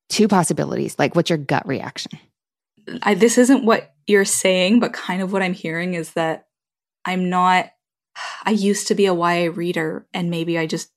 [0.08, 0.98] Two possibilities.
[0.98, 2.12] Like, what's your gut reaction?
[3.02, 6.46] I, this isn't what you're saying, but kind of what I'm hearing is that
[7.04, 7.70] I'm not,
[8.44, 10.90] I used to be a YA reader and maybe I just,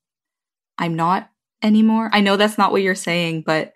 [0.78, 1.30] I'm not
[1.64, 2.10] anymore.
[2.14, 3.74] I know that's not what you're saying, but.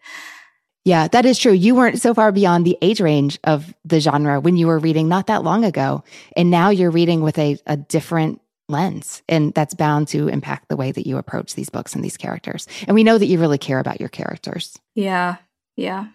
[0.85, 1.51] Yeah, that is true.
[1.51, 5.09] You weren't so far beyond the age range of the genre when you were reading
[5.09, 6.03] not that long ago.
[6.35, 9.21] And now you're reading with a, a different lens.
[9.27, 12.67] And that's bound to impact the way that you approach these books and these characters.
[12.87, 14.77] And we know that you really care about your characters.
[14.95, 15.37] Yeah.
[15.75, 16.07] Yeah.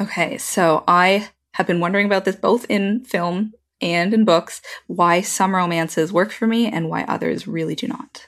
[0.00, 0.38] Okay.
[0.38, 5.54] So I have been wondering about this both in film and in books why some
[5.54, 8.26] romances work for me and why others really do not.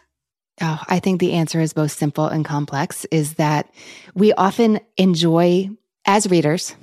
[0.61, 3.70] Oh, I think the answer is both simple and complex is that
[4.14, 5.70] we often enjoy
[6.04, 6.74] as readers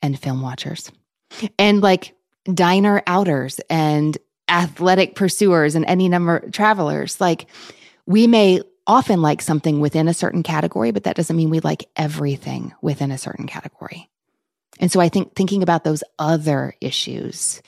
[0.00, 0.90] and film watchers
[1.58, 2.14] and like
[2.52, 4.16] diner outers and
[4.48, 7.20] athletic pursuers and any number travelers.
[7.20, 7.46] Like
[8.06, 11.88] we may often like something within a certain category, but that doesn't mean we like
[11.96, 14.08] everything within a certain category.
[14.80, 17.60] And so I think thinking about those other issues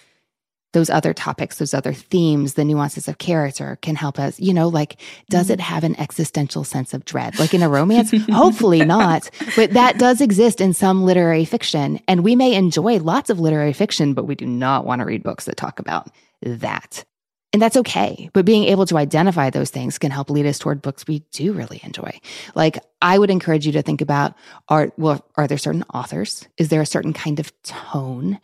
[0.72, 4.68] those other topics, those other themes, the nuances of character can help us, you know,
[4.68, 5.54] like, does mm-hmm.
[5.54, 7.38] it have an existential sense of dread?
[7.38, 8.12] Like in a romance?
[8.30, 9.30] Hopefully not.
[9.56, 12.00] But that does exist in some literary fiction.
[12.06, 15.22] And we may enjoy lots of literary fiction, but we do not want to read
[15.22, 16.08] books that talk about
[16.42, 17.04] that.
[17.53, 18.30] And that's okay.
[18.32, 21.53] But being able to identify those things can help lead us toward books we do
[21.53, 22.20] really enjoy.
[22.55, 24.34] Like I would encourage you to think about
[24.68, 26.46] are well, are there certain authors?
[26.59, 28.38] Is there a certain kind of tone?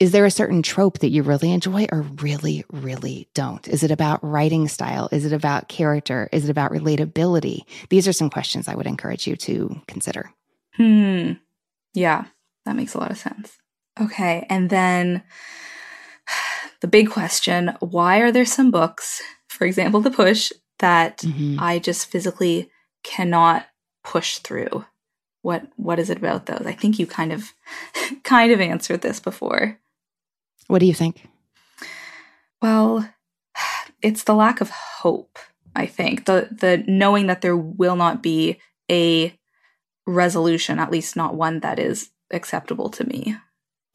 [0.00, 3.66] Is there a certain trope that you really enjoy or really, really don't?
[3.68, 5.08] Is it about writing style?
[5.12, 6.28] Is it about character?
[6.32, 7.60] Is it about relatability?
[7.90, 10.32] These are some questions I would encourage you to consider.
[10.74, 11.32] Hmm.
[11.94, 12.26] Yeah,
[12.64, 13.56] that makes a lot of sense.
[14.00, 14.46] Okay.
[14.48, 15.22] And then
[16.80, 21.56] the big question why are there some books, for example, The Push, that mm-hmm.
[21.58, 22.70] I just physically
[23.02, 23.66] cannot
[24.04, 24.84] push through?
[25.42, 26.66] What what is it about those?
[26.66, 27.52] I think you kind of
[28.22, 29.78] kind of answered this before.
[30.66, 31.28] What do you think?
[32.60, 33.08] Well,
[34.02, 35.38] it's the lack of hope,
[35.74, 36.26] I think.
[36.26, 38.58] The the knowing that there will not be
[38.90, 39.38] a
[40.06, 43.36] resolution, at least not one that is acceptable to me.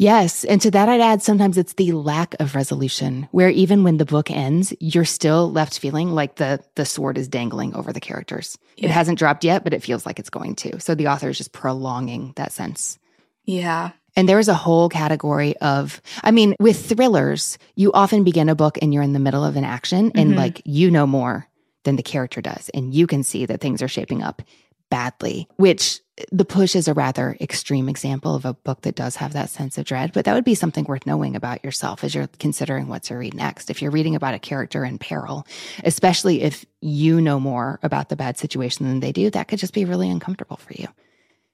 [0.03, 0.43] Yes.
[0.43, 4.05] And to that, I'd add sometimes it's the lack of resolution where even when the
[4.05, 8.57] book ends, you're still left feeling like the, the sword is dangling over the characters.
[8.75, 8.87] Yeah.
[8.87, 10.81] It hasn't dropped yet, but it feels like it's going to.
[10.81, 12.99] So the author is just prolonging that sense.
[13.45, 13.91] Yeah.
[14.17, 18.55] And there is a whole category of, I mean, with thrillers, you often begin a
[18.55, 20.37] book and you're in the middle of an action and mm-hmm.
[20.37, 21.47] like you know more
[21.85, 22.69] than the character does.
[22.73, 24.41] And you can see that things are shaping up
[24.89, 26.01] badly, which
[26.31, 29.77] the push is a rather extreme example of a book that does have that sense
[29.77, 33.03] of dread, but that would be something worth knowing about yourself as you're considering what
[33.03, 33.71] to read next.
[33.71, 35.47] If you're reading about a character in peril,
[35.83, 39.73] especially if you know more about the bad situation than they do, that could just
[39.73, 40.87] be really uncomfortable for you.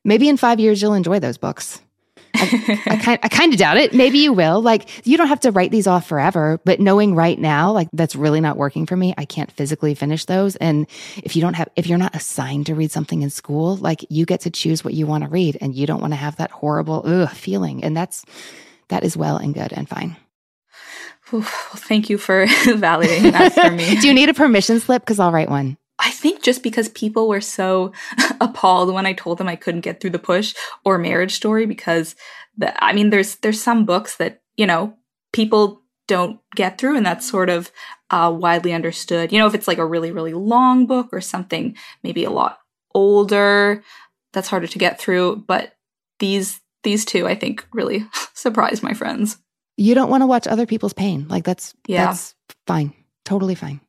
[0.04, 1.82] Maybe in five years, you'll enjoy those books.
[2.42, 3.94] I, I, kind, I kind of doubt it.
[3.94, 4.62] Maybe you will.
[4.62, 8.16] Like, you don't have to write these off forever, but knowing right now, like, that's
[8.16, 9.14] really not working for me.
[9.18, 10.56] I can't physically finish those.
[10.58, 10.88] And
[11.18, 14.26] if you don't have, if you're not assigned to read something in school, like, you
[14.26, 16.52] get to choose what you want to read and you don't want to have that
[16.52, 17.84] horrible, ugh, feeling.
[17.84, 18.26] And that's,
[18.90, 20.18] that is well and good and fine.
[21.32, 23.96] Well, thank you for validating that for me.
[24.02, 25.04] Do you need a permission slip?
[25.04, 25.78] Because I'll write one.
[26.00, 27.92] I think just because people were so
[28.42, 32.16] appalled when I told them I couldn't get through the push or marriage story because
[32.58, 34.96] the, I mean there's there's some books that, you know,
[35.34, 37.72] people don't get through, and that's sort of
[38.10, 39.32] uh, widely understood.
[39.32, 42.60] You know, if it's like a really, really long book or something maybe a lot
[42.94, 43.84] older,
[44.34, 45.44] that's harder to get through.
[45.48, 45.74] But
[46.20, 49.38] these these two, I think, really surprised my friends.
[49.78, 51.28] You don't want to watch other people's pain.
[51.30, 52.08] Like that's yeah.
[52.08, 52.36] that's
[52.68, 52.94] fine.
[53.24, 53.80] Totally fine.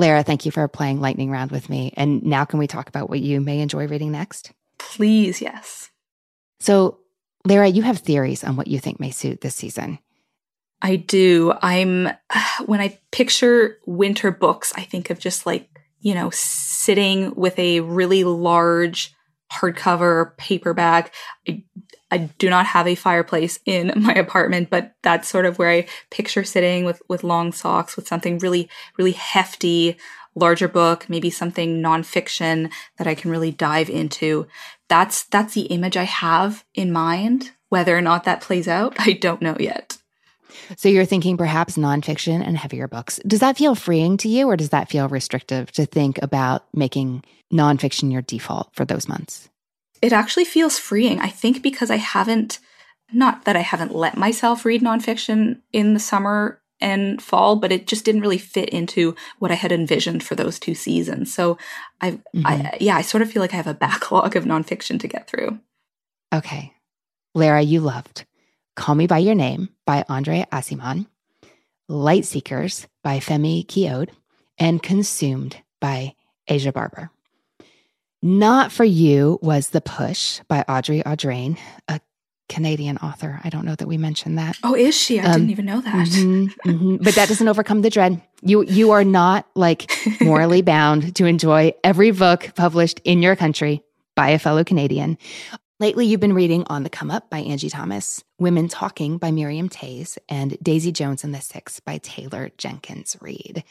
[0.00, 1.92] Lara, thank you for playing lightning round with me.
[1.96, 4.52] And now can we talk about what you may enjoy reading next?
[4.78, 5.90] Please, yes.
[6.58, 6.98] So,
[7.44, 9.98] Lara, you have theories on what you think may suit this season.
[10.82, 11.52] I do.
[11.60, 12.08] I'm
[12.66, 15.68] when I picture winter books, I think of just like,
[16.00, 19.14] you know, sitting with a really large
[19.52, 21.14] hardcover paperback.
[21.46, 21.64] I,
[22.10, 25.86] I do not have a fireplace in my apartment, but that's sort of where I
[26.10, 29.96] picture sitting with, with long socks with something really, really hefty,
[30.34, 34.46] larger book, maybe something nonfiction that I can really dive into.
[34.88, 37.52] That's, that's the image I have in mind.
[37.68, 39.96] Whether or not that plays out, I don't know yet.
[40.76, 43.20] So you're thinking perhaps nonfiction and heavier books.
[43.26, 47.22] Does that feel freeing to you, or does that feel restrictive to think about making
[47.52, 49.49] nonfiction your default for those months?
[50.02, 51.20] It actually feels freeing.
[51.20, 52.58] I think because I haven't,
[53.12, 57.86] not that I haven't let myself read nonfiction in the summer and fall, but it
[57.86, 61.32] just didn't really fit into what I had envisioned for those two seasons.
[61.32, 61.58] So
[62.00, 62.46] I, mm-hmm.
[62.46, 65.28] I yeah, I sort of feel like I have a backlog of nonfiction to get
[65.28, 65.58] through.
[66.32, 66.72] Okay.
[67.34, 68.24] Lara, you loved
[68.76, 71.06] Call Me By Your Name by Andre Aciman,
[71.88, 74.10] Light Seekers by Femi Kayode,
[74.58, 76.14] and Consumed by
[76.48, 77.10] Aja Barber.
[78.22, 81.58] Not for You was The Push by Audrey Audrain,
[81.88, 82.00] a
[82.50, 83.40] Canadian author.
[83.42, 84.58] I don't know that we mentioned that.
[84.62, 85.20] Oh, is she?
[85.20, 86.08] I um, didn't even know that.
[86.08, 86.96] Mm-hmm, mm-hmm.
[86.96, 88.20] But that doesn't overcome the dread.
[88.42, 89.90] You you are not like
[90.20, 93.82] morally bound to enjoy every book published in your country
[94.16, 95.16] by a fellow Canadian.
[95.78, 99.70] Lately, you've been reading On the Come Up by Angie Thomas, Women Talking by Miriam
[99.70, 103.64] Toews, and Daisy Jones and the Six by Taylor Jenkins Reid.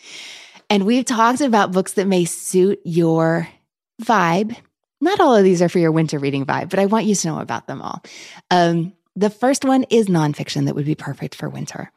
[0.72, 3.48] And we've talked about books that may suit your
[4.02, 4.56] vibe.
[5.02, 7.28] Not all of these are for your winter reading vibe, but I want you to
[7.28, 8.04] know about them all.
[8.52, 11.92] Um, the first one is nonfiction that would be perfect for winter.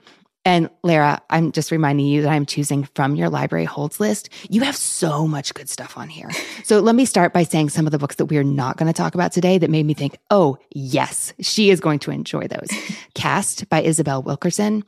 [0.44, 4.28] And Lara, I'm just reminding you that I'm choosing from your library holds list.
[4.50, 6.28] You have so much good stuff on here.
[6.64, 8.96] so let me start by saying some of the books that we're not going to
[8.96, 12.68] talk about today that made me think, oh, yes, she is going to enjoy those.
[13.14, 14.82] Caste by Isabel Wilkerson,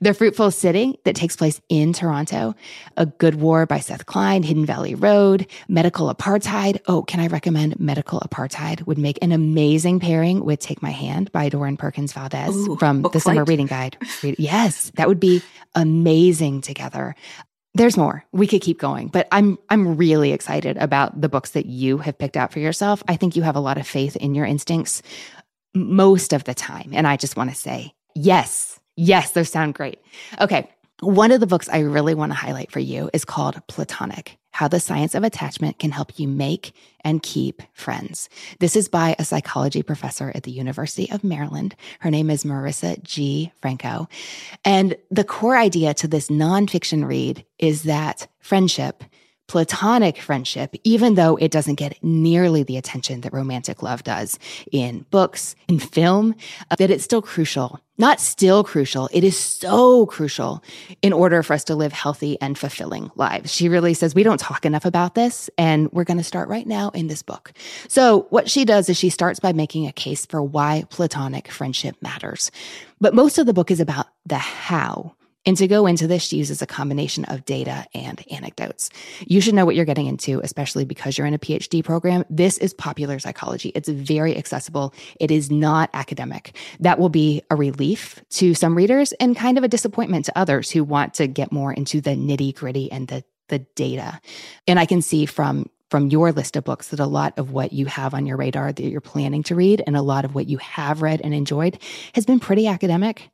[0.00, 2.54] the Fruitful City that takes place in Toronto,
[2.96, 6.80] A Good War by Seth Klein, Hidden Valley Road, Medical Apartheid.
[6.86, 8.86] Oh, can I recommend Medical Apartheid?
[8.86, 13.02] Would make an amazing pairing with Take My Hand by Dolen Perkins Valdez Ooh, from
[13.02, 13.96] the Summer Reading Guide.
[14.22, 15.42] yes, that would be
[15.74, 17.16] amazing together.
[17.74, 18.24] There's more.
[18.32, 22.18] We could keep going, but I'm I'm really excited about the books that you have
[22.18, 23.02] picked out for yourself.
[23.08, 25.02] I think you have a lot of faith in your instincts
[25.74, 30.00] most of the time, and I just want to say, yes, Yes, those sound great.
[30.40, 30.68] Okay.
[30.98, 34.66] One of the books I really want to highlight for you is called Platonic How
[34.66, 36.72] the Science of Attachment Can Help You Make
[37.02, 38.28] and Keep Friends.
[38.58, 41.76] This is by a psychology professor at the University of Maryland.
[42.00, 43.52] Her name is Marissa G.
[43.62, 44.08] Franco.
[44.64, 49.04] And the core idea to this nonfiction read is that friendship
[49.48, 54.38] platonic friendship, even though it doesn't get nearly the attention that romantic love does
[54.70, 56.34] in books, in film,
[56.70, 57.80] uh, that it's still crucial.
[58.00, 60.62] Not still crucial, it is so crucial
[61.02, 63.52] in order for us to live healthy and fulfilling lives.
[63.52, 66.66] She really says we don't talk enough about this, and we're going to start right
[66.66, 67.52] now in this book.
[67.88, 71.96] So, what she does is she starts by making a case for why platonic friendship
[72.00, 72.52] matters.
[73.00, 75.16] But most of the book is about the how
[75.46, 78.90] and to go into this, she uses a combination of data and anecdotes.
[79.26, 82.24] You should know what you're getting into, especially because you're in a PhD program.
[82.28, 83.70] This is popular psychology.
[83.74, 84.92] It's very accessible.
[85.20, 86.56] It is not academic.
[86.80, 90.70] That will be a relief to some readers and kind of a disappointment to others
[90.70, 94.20] who want to get more into the nitty gritty and the the data.
[94.66, 97.72] And I can see from from your list of books that a lot of what
[97.72, 100.46] you have on your radar that you're planning to read and a lot of what
[100.46, 101.78] you have read and enjoyed
[102.14, 103.30] has been pretty academic.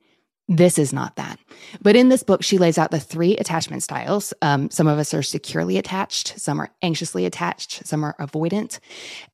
[0.48, 1.38] This is not that.
[1.80, 4.34] But in this book, she lays out the three attachment styles.
[4.42, 8.78] Um, some of us are securely attached, some are anxiously attached, some are avoidant.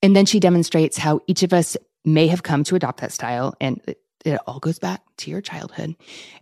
[0.02, 3.54] And then she demonstrates how each of us may have come to adopt that style.
[3.60, 5.96] And it, it all goes back to your childhood.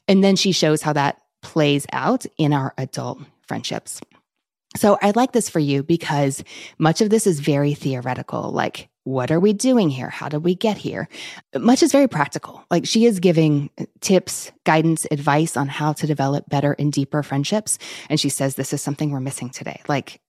[0.07, 4.01] And then she shows how that plays out in our adult friendships.
[4.77, 6.45] So I like this for you because
[6.79, 10.11] much of this is very theoretical, like what are we doing here?
[10.11, 11.09] How did we get here?
[11.57, 12.63] Much is very practical.
[12.71, 17.79] Like she is giving tips, guidance, advice on how to develop better and deeper friendships.
[18.11, 19.81] And she says this is something we're missing today.
[19.89, 20.21] Like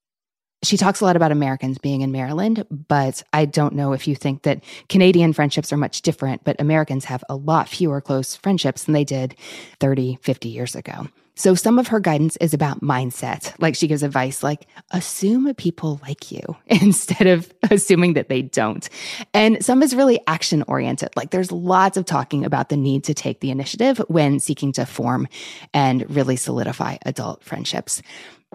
[0.63, 4.15] she talks a lot about Americans being in Maryland, but I don't know if you
[4.15, 8.85] think that Canadian friendships are much different, but Americans have a lot fewer close friendships
[8.85, 9.35] than they did
[9.81, 11.07] 30, 50 years ago.
[11.39, 13.53] So some of her guidance is about mindset.
[13.59, 18.89] Like she gives advice like assume people like you instead of assuming that they don't.
[19.33, 21.15] And some is really action oriented.
[21.15, 24.85] Like there's lots of talking about the need to take the initiative when seeking to
[24.85, 25.29] form
[25.73, 28.01] and really solidify adult friendships.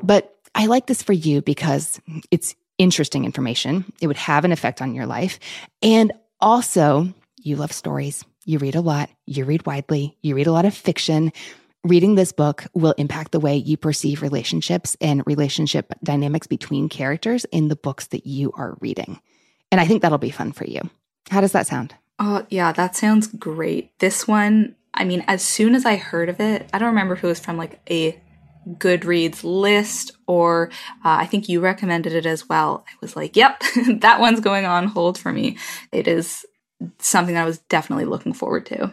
[0.03, 1.99] But I like this for you because
[2.31, 3.91] it's interesting information.
[4.03, 5.39] It would have an effect on your life.
[5.81, 8.27] And also, you love stories.
[8.45, 9.09] You read a lot.
[9.25, 10.19] You read widely.
[10.21, 11.33] You read a lot of fiction.
[11.85, 17.45] Reading this book will impact the way you perceive relationships and relationship dynamics between characters
[17.53, 19.21] in the books that you are reading.
[19.71, 20.81] And I think that'll be fun for you.
[21.31, 21.95] How does that sound?
[22.19, 23.91] Oh, yeah, that sounds great.
[23.99, 27.23] This one, I mean, as soon as I heard of it, I don't remember if
[27.23, 28.19] it was from like a
[28.67, 30.71] Goodreads list, or
[31.05, 32.87] uh, I think you recommended it as well.
[32.89, 33.63] I was like, yep,
[33.99, 35.59] that one's going on hold for me.
[35.93, 36.47] It is
[36.99, 38.91] something that I was definitely looking forward to.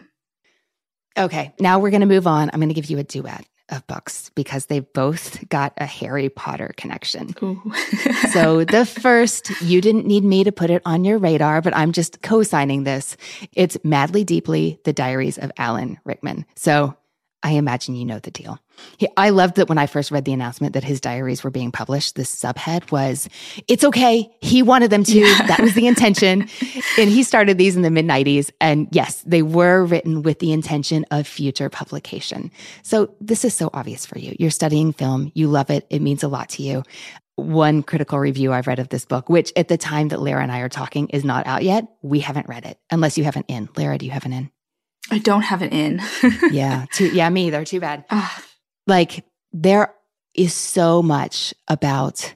[1.16, 2.50] Okay, now we're going to move on.
[2.52, 6.28] I'm going to give you a duet of books because they both got a Harry
[6.28, 7.34] Potter connection.
[8.32, 11.92] so the first, you didn't need me to put it on your radar, but I'm
[11.92, 13.16] just co-signing this.
[13.52, 16.44] It's Madly Deeply: The Diaries of Alan Rickman.
[16.54, 16.96] So
[17.42, 18.58] I imagine you know the deal.
[18.98, 21.72] He, I loved that when I first read the announcement that his diaries were being
[21.72, 23.28] published, the subhead was,
[23.68, 24.30] It's okay.
[24.40, 25.18] He wanted them to.
[25.18, 25.46] Yeah.
[25.46, 26.42] That was the intention.
[26.98, 28.50] and he started these in the mid 90s.
[28.60, 32.50] And yes, they were written with the intention of future publication.
[32.82, 34.36] So this is so obvious for you.
[34.38, 36.82] You're studying film, you love it, it means a lot to you.
[37.36, 40.52] One critical review I've read of this book, which at the time that Lara and
[40.52, 43.44] I are talking is not out yet, we haven't read it unless you have an
[43.48, 43.68] in.
[43.76, 44.50] Lara, do you have an in?
[45.10, 46.00] I don't have it in.
[46.50, 47.64] yeah, too, yeah, me either.
[47.64, 48.04] Too bad.
[48.10, 48.44] Ah.
[48.86, 49.94] like there
[50.34, 52.34] is so much about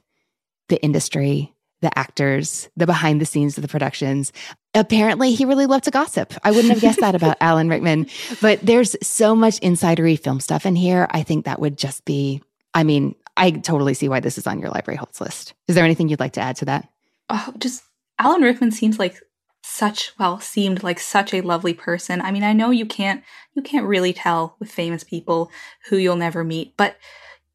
[0.69, 4.33] the industry, the actors, the behind the scenes of the productions.
[4.75, 6.35] Apparently, he really loved to gossip.
[6.45, 8.09] I wouldn't have guessed that about Alan Rickman.
[8.43, 11.07] But there's so much insidery film stuff in here.
[11.11, 12.43] I think that would just be.
[12.75, 15.55] I mean, I totally see why this is on your library holds list.
[15.69, 16.89] Is there anything you'd like to add to that?
[17.31, 17.83] Oh, just
[18.19, 19.21] Alan Rickman seems like
[19.67, 22.21] such well seemed like such a lovely person.
[22.21, 23.23] I mean, I know you can't
[23.55, 25.51] you can't really tell with famous people
[25.89, 26.97] who you'll never meet, but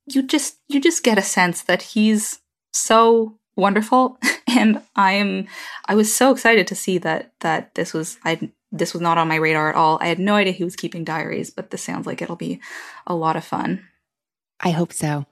[0.06, 2.40] you just you just get a sense that he's
[2.74, 5.48] so wonderful and I'm
[5.86, 9.30] I was so excited to see that that this was I this was not on
[9.30, 9.98] my radar at all.
[10.02, 12.60] I had no idea he was keeping diaries, but this sounds like it'll be
[13.08, 13.88] a lot of fun.
[14.60, 15.26] I hope so.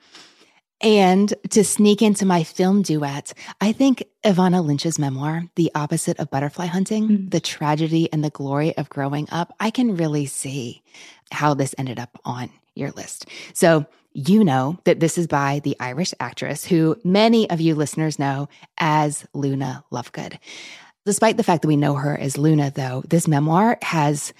[0.81, 6.29] And to sneak into my film duet, I think Evanna Lynch's memoir, The Opposite of
[6.29, 7.29] Butterfly Hunting, mm-hmm.
[7.29, 10.81] the tragedy and the glory of growing up, I can really see
[11.31, 13.25] how this ended up on your list.
[13.53, 18.17] So you know that this is by the Irish actress who many of you listeners
[18.17, 20.39] know as Luna Lovegood.
[21.05, 24.33] Despite the fact that we know her as Luna, though, this memoir has,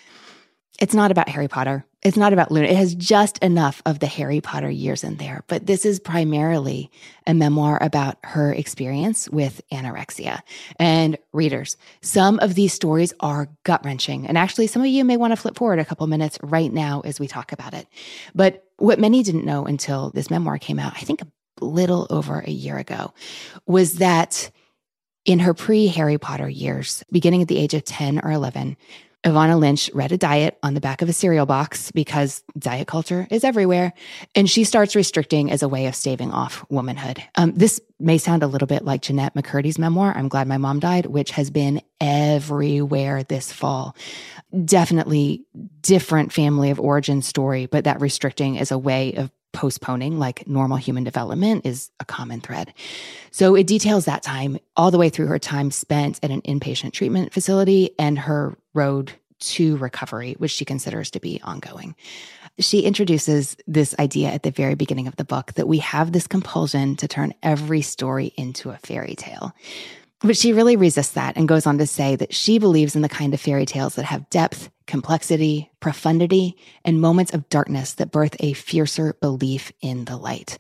[0.80, 1.86] it's not about Harry Potter.
[2.02, 2.68] It's not about Luna.
[2.68, 6.90] It has just enough of the Harry Potter years in there, but this is primarily
[7.28, 10.40] a memoir about her experience with anorexia.
[10.78, 14.28] And readers, some of these stories are gut wrenching.
[14.28, 17.02] And actually, some of you may want to flip forward a couple minutes right now
[17.02, 17.86] as we talk about it.
[18.34, 21.28] But what many didn't know until this memoir came out, I think a
[21.60, 23.14] little over a year ago,
[23.66, 24.52] was that
[25.26, 28.78] in her pre Harry Potter years, beginning at the age of 10 or 11,
[29.26, 33.28] Evanna Lynch read a diet on the back of a cereal box because diet culture
[33.30, 33.94] is everywhere.
[34.34, 37.22] And she starts restricting as a way of staving off womanhood.
[37.36, 40.80] Um, this may sound a little bit like Jennette McCurdy's memoir, I'm Glad My Mom
[40.80, 43.94] Died, which has been everywhere this fall.
[44.64, 45.44] Definitely
[45.82, 50.78] different family of origin story, but that restricting as a way of postponing like normal
[50.78, 52.74] human development is a common thread.
[53.32, 56.94] So it details that time all the way through her time spent at an inpatient
[56.94, 61.96] treatment facility and her road to recovery, which she considers to be ongoing.
[62.60, 66.28] She introduces this idea at the very beginning of the book that we have this
[66.28, 69.54] compulsion to turn every story into a fairy tale.
[70.22, 73.08] But she really resists that and goes on to say that she believes in the
[73.08, 78.36] kind of fairy tales that have depth, complexity, profundity, and moments of darkness that birth
[78.42, 80.58] a fiercer belief in the light.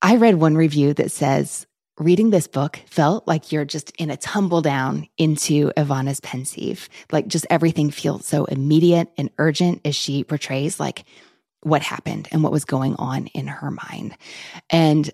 [0.00, 1.66] I read one review that says,
[1.98, 6.88] reading this book felt like you're just in a tumble down into Evanna's Pensieve.
[7.10, 11.04] Like just everything feels so immediate and urgent as she portrays like
[11.62, 14.16] what happened and what was going on in her mind.
[14.70, 15.10] And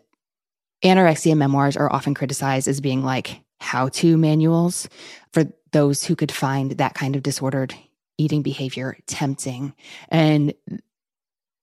[0.84, 4.88] anorexia memoirs are often criticized as being like how to manuals
[5.32, 7.74] for those who could find that kind of disordered
[8.16, 9.74] eating behavior tempting.
[10.08, 10.54] And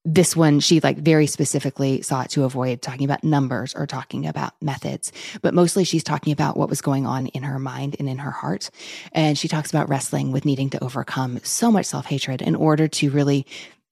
[0.06, 4.54] this one she like very specifically sought to avoid talking about numbers or talking about
[4.62, 8.18] methods but mostly she's talking about what was going on in her mind and in
[8.18, 8.70] her heart.
[9.12, 13.10] And she talks about wrestling with needing to overcome so much self-hatred in order to
[13.10, 13.46] really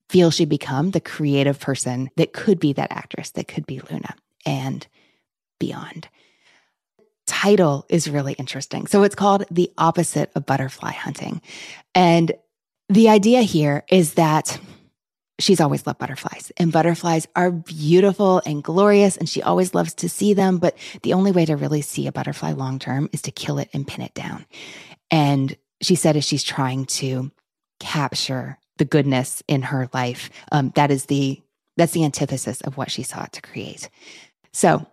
[0.09, 4.15] feel she become the creative person that could be that actress that could be luna
[4.45, 4.87] and
[5.59, 6.07] beyond.
[7.25, 8.85] Title is really interesting.
[8.85, 11.41] So it's called the opposite of butterfly hunting.
[11.95, 12.31] And
[12.87, 14.59] the idea here is that
[15.39, 20.09] she's always loved butterflies and butterflies are beautiful and glorious and she always loves to
[20.09, 23.31] see them but the only way to really see a butterfly long term is to
[23.31, 24.45] kill it and pin it down.
[25.11, 27.31] And she said as she's trying to
[27.79, 31.41] capture the goodness in her life um, that is the
[31.77, 33.89] that's the antithesis of what she sought to create.
[34.53, 34.87] So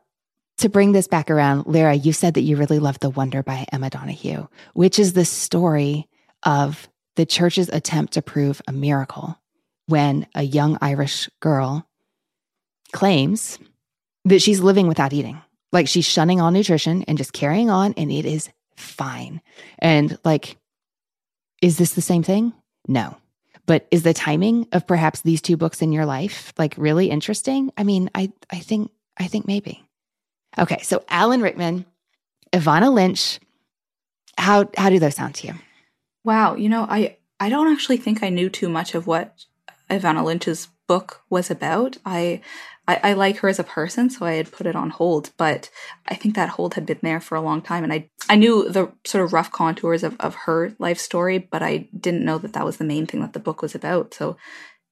[0.58, 3.64] to bring this back around lara you said that you really loved the wonder by
[3.72, 6.08] emma donoghue which is the story
[6.42, 9.38] of the church's attempt to prove a miracle
[9.86, 11.86] when a young Irish girl
[12.92, 13.58] claims
[14.24, 15.40] that she's living without eating.
[15.72, 19.40] Like she's shunning all nutrition and just carrying on, and it is fine.
[19.78, 20.56] And like,
[21.62, 22.52] is this the same thing?
[22.86, 23.16] No.
[23.66, 27.72] But is the timing of perhaps these two books in your life like really interesting?
[27.76, 29.82] I mean, I I think I think maybe.
[30.58, 31.86] Okay, so Alan Rickman,
[32.52, 33.40] Evanna Lynch,
[34.36, 35.54] how how do those sound to you?
[36.24, 39.46] Wow, you know, I I don't actually think I knew too much of what
[39.92, 41.96] Evanna Lynch's book was about.
[42.04, 42.40] I,
[42.86, 45.30] I, I like her as a person, so I had put it on hold.
[45.36, 45.70] But
[46.06, 48.68] I think that hold had been there for a long time, and I I knew
[48.68, 52.52] the sort of rough contours of of her life story, but I didn't know that
[52.54, 54.14] that was the main thing that the book was about.
[54.14, 54.36] So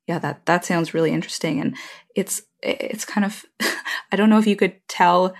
[0.07, 1.77] yeah, that that sounds really interesting, and
[2.15, 3.45] it's it's kind of
[4.13, 5.35] I don't know if you could tell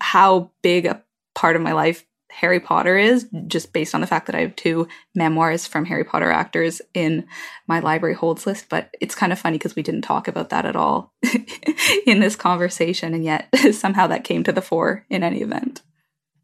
[0.00, 1.02] how big a
[1.34, 4.56] part of my life Harry Potter is, just based on the fact that I have
[4.56, 7.26] two memoirs from Harry Potter actors in
[7.66, 8.66] my library holds list.
[8.68, 11.12] But it's kind of funny because we didn't talk about that at all
[12.06, 13.14] in this conversation.
[13.14, 15.82] And yet somehow that came to the fore in any event.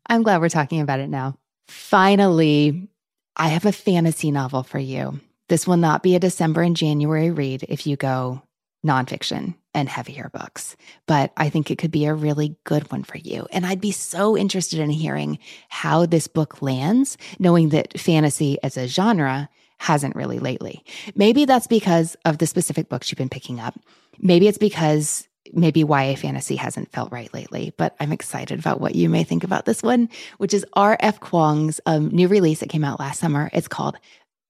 [0.09, 1.37] I'm glad we're talking about it now.
[1.68, 2.89] Finally,
[3.37, 5.20] I have a fantasy novel for you.
[5.49, 8.43] This will not be a December and January read if you go
[8.84, 10.74] nonfiction and heavier books,
[11.07, 13.47] but I think it could be a really good one for you.
[13.53, 18.79] And I'd be so interested in hearing how this book lands, knowing that fantasy as
[18.79, 20.83] a genre hasn't really lately.
[21.14, 23.79] Maybe that's because of the specific books you've been picking up.
[24.18, 28.95] Maybe it's because maybe YA fantasy hasn't felt right lately, but I'm excited about what
[28.95, 30.09] you may think about this one,
[30.39, 31.20] which is R.F.
[31.20, 33.51] Kuang's um, new release that came out last summer.
[33.53, 33.99] It's called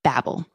[0.05, 0.47] Babel.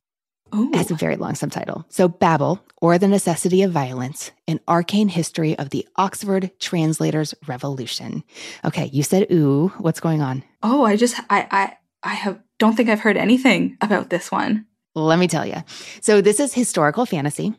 [0.53, 0.71] Ooh.
[0.73, 1.85] Has a very long subtitle.
[1.89, 8.23] So, Babel, or the Necessity of Violence, an arcane history of the Oxford Translators Revolution.
[8.65, 9.69] Okay, you said ooh.
[9.77, 10.43] What's going on?
[10.61, 14.65] Oh, I just, I, I, I have, don't think I've heard anything about this one.
[14.93, 15.63] Let me tell you.
[16.01, 17.53] So, this is historical fantasy.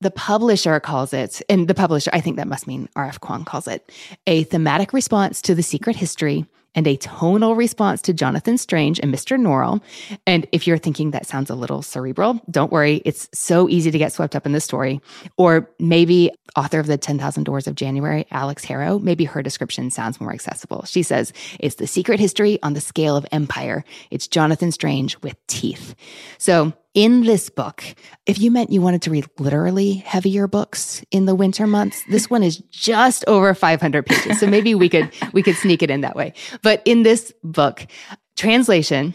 [0.00, 3.20] The publisher calls it, and the publisher, I think that must mean R.F.
[3.20, 3.90] Kuang calls it,
[4.26, 9.12] a thematic response to the secret history and a tonal response to Jonathan Strange and
[9.12, 9.38] Mr.
[9.38, 9.82] Norrell.
[10.26, 13.02] And if you're thinking that sounds a little cerebral, don't worry.
[13.04, 15.00] It's so easy to get swept up in the story.
[15.36, 20.20] Or maybe author of the 10,000 Doors of January, Alix Harrow, maybe her description sounds
[20.20, 20.84] more accessible.
[20.84, 23.84] She says, it's the secret history on the scale of empire.
[24.10, 25.94] It's Jonathan Strange with teeth.
[26.38, 27.82] So in this book,
[28.24, 32.30] if you meant you wanted to read literally heavier books in the winter months, this
[32.30, 34.38] one is just over 500 pages.
[34.38, 36.32] So maybe we could we could sneak it in that way.
[36.62, 37.86] But in this book,
[38.36, 39.14] translation,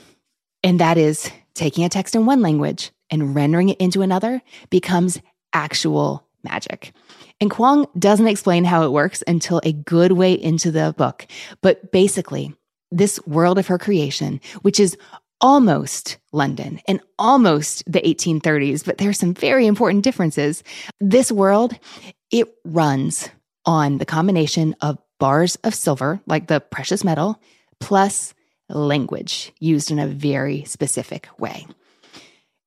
[0.64, 5.20] and that is taking a text in one language and rendering it into another becomes
[5.54, 6.94] actual magic.
[7.42, 11.26] And Kuang doesn't explain how it works until a good way into the book.
[11.62, 12.54] But basically,
[12.92, 14.98] this world of her creation, which is
[15.42, 20.64] almost London and almost the 1830s, but there are some very important differences.
[21.00, 21.78] This world,
[22.32, 23.30] it runs
[23.66, 27.42] on the combination of bars of silver, like the precious metal,
[27.80, 28.34] plus
[28.70, 31.66] language used in a very specific way.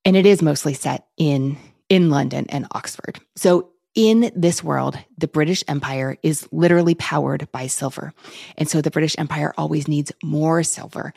[0.04, 1.56] And it is mostly set in
[1.88, 3.20] in London and Oxford.
[3.36, 8.14] So in this world, the British Empire is literally powered by silver.
[8.56, 11.12] And so the British Empire always needs more silver.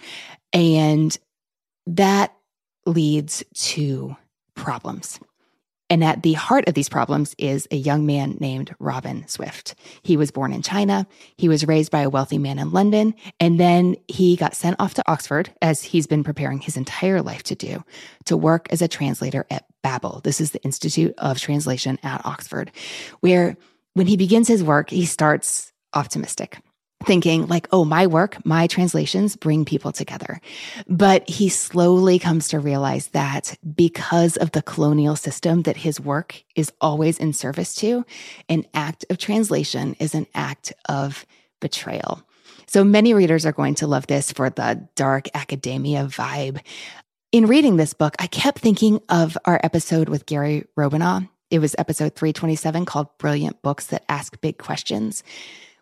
[0.52, 1.18] And
[1.88, 2.36] that
[2.86, 4.16] leads to
[4.56, 5.20] problems.
[5.90, 9.76] And at the heart of these problems is a young man named Robin Swift.
[10.02, 11.06] He was born in China.
[11.38, 13.14] He was raised by a wealthy man in London.
[13.40, 17.44] And then he got sent off to Oxford, as he's been preparing his entire life
[17.44, 17.84] to do,
[18.26, 20.22] to work as a translator at Babel.
[20.24, 22.72] This is the Institute of Translation at Oxford,
[23.20, 23.56] where
[23.94, 26.58] when he begins his work, he starts optimistic
[27.06, 30.40] thinking like, oh, my work, my translations bring people together.
[30.88, 36.44] But he slowly comes to realize that because of the colonial system that his work
[36.56, 38.06] is always in service to,
[38.50, 41.26] an act of translation is an act of
[41.62, 42.24] betrayal.
[42.68, 46.60] So many readers are going to love this for the dark academia vibe.
[47.32, 51.30] In reading this book, I kept thinking of our episode with Gary Robinaugh.
[51.52, 55.24] It was episode 327 called Brilliant Books That Ask Big Questions.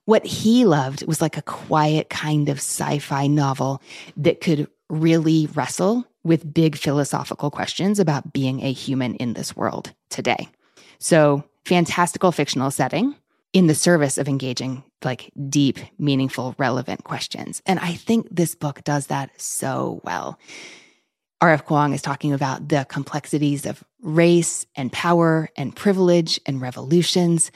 [0.05, 3.81] What he loved was like a quiet kind of sci fi novel
[4.17, 9.93] that could really wrestle with big philosophical questions about being a human in this world
[10.09, 10.49] today.
[10.99, 13.15] So, fantastical fictional setting
[13.53, 17.61] in the service of engaging like deep, meaningful, relevant questions.
[17.65, 20.39] And I think this book does that so well.
[21.41, 21.65] R.F.
[21.65, 27.51] Kuang is talking about the complexities of race and power and privilege and revolutions.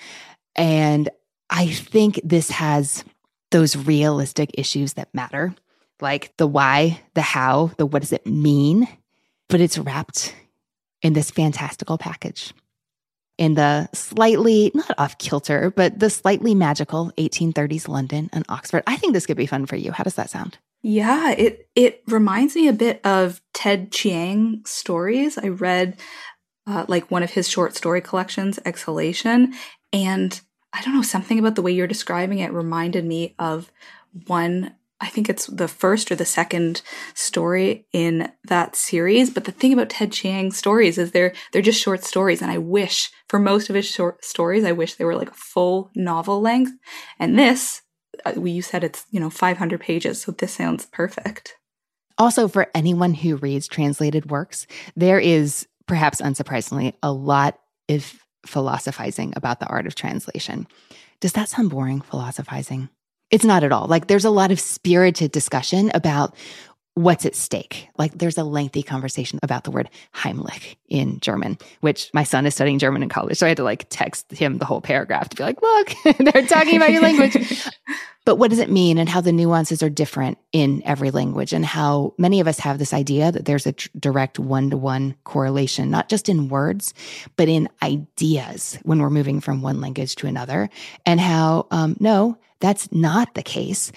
[0.55, 1.09] And
[1.49, 3.03] I think this has
[3.51, 5.55] those realistic issues that matter,
[6.01, 8.87] like the why, the how, the what does it mean,
[9.49, 10.35] but it's wrapped
[11.01, 12.53] in this fantastical package.
[13.37, 18.83] In the slightly, not off kilter, but the slightly magical 1830s London and Oxford.
[18.87, 19.91] I think this could be fun for you.
[19.91, 20.57] How does that sound?
[20.81, 25.37] Yeah, it it reminds me a bit of Ted Chiang stories.
[25.37, 25.99] I read
[26.65, 29.53] uh, like one of his short story collections, Exhalation,
[29.93, 30.39] and
[30.73, 33.71] I don't know, something about the way you're describing it reminded me of
[34.27, 36.81] one I think it's the first or the second
[37.13, 39.29] story in that series.
[39.29, 42.57] But the thing about Ted Chiang's stories is they're they're just short stories, and I
[42.57, 46.71] wish for most of his short stories, I wish they were like full novel length.
[47.19, 47.83] And this,
[48.25, 51.55] uh, you said it's you know 500 pages, so this sounds perfect.
[52.17, 54.65] Also, for anyone who reads translated works,
[54.95, 58.15] there is perhaps unsurprisingly a lot of
[58.45, 60.67] philosophizing about the art of translation.
[61.19, 62.89] Does that sound boring, philosophizing?
[63.29, 63.87] It's not at all.
[63.87, 66.35] Like there's a lot of spirited discussion about
[66.97, 67.89] what's at stake.
[67.99, 72.55] Like there's a lengthy conversation about the word Heimlich in German, which my son is
[72.55, 73.37] studying German in college.
[73.37, 76.47] So I had to like text him the whole paragraph to be like, look, they're
[76.47, 77.69] talking about your language.
[78.25, 81.63] but what does it mean and how the nuances are different in every language and
[81.63, 85.13] how many of us have this idea that there's a tr- direct one to one
[85.23, 86.95] correlation, not just in words,
[87.35, 90.67] but in ideas when we're moving from one language to another
[91.05, 93.91] and how, um, no, that's not the case.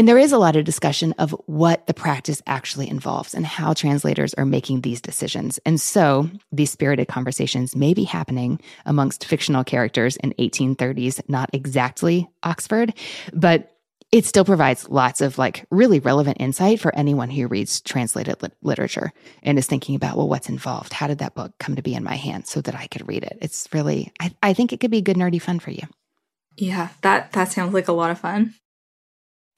[0.00, 3.74] And there is a lot of discussion of what the practice actually involves and how
[3.74, 5.58] translators are making these decisions.
[5.66, 12.26] And so these spirited conversations may be happening amongst fictional characters in 1830s, not exactly
[12.42, 12.94] Oxford,
[13.34, 13.76] but
[14.10, 18.56] it still provides lots of like really relevant insight for anyone who reads translated lit-
[18.62, 20.94] literature and is thinking about, well, what's involved?
[20.94, 23.22] How did that book come to be in my hands so that I could read
[23.22, 23.36] it?
[23.42, 25.82] It's really, I, I think it could be good, nerdy fun for you.
[26.56, 28.54] Yeah, that that sounds like a lot of fun.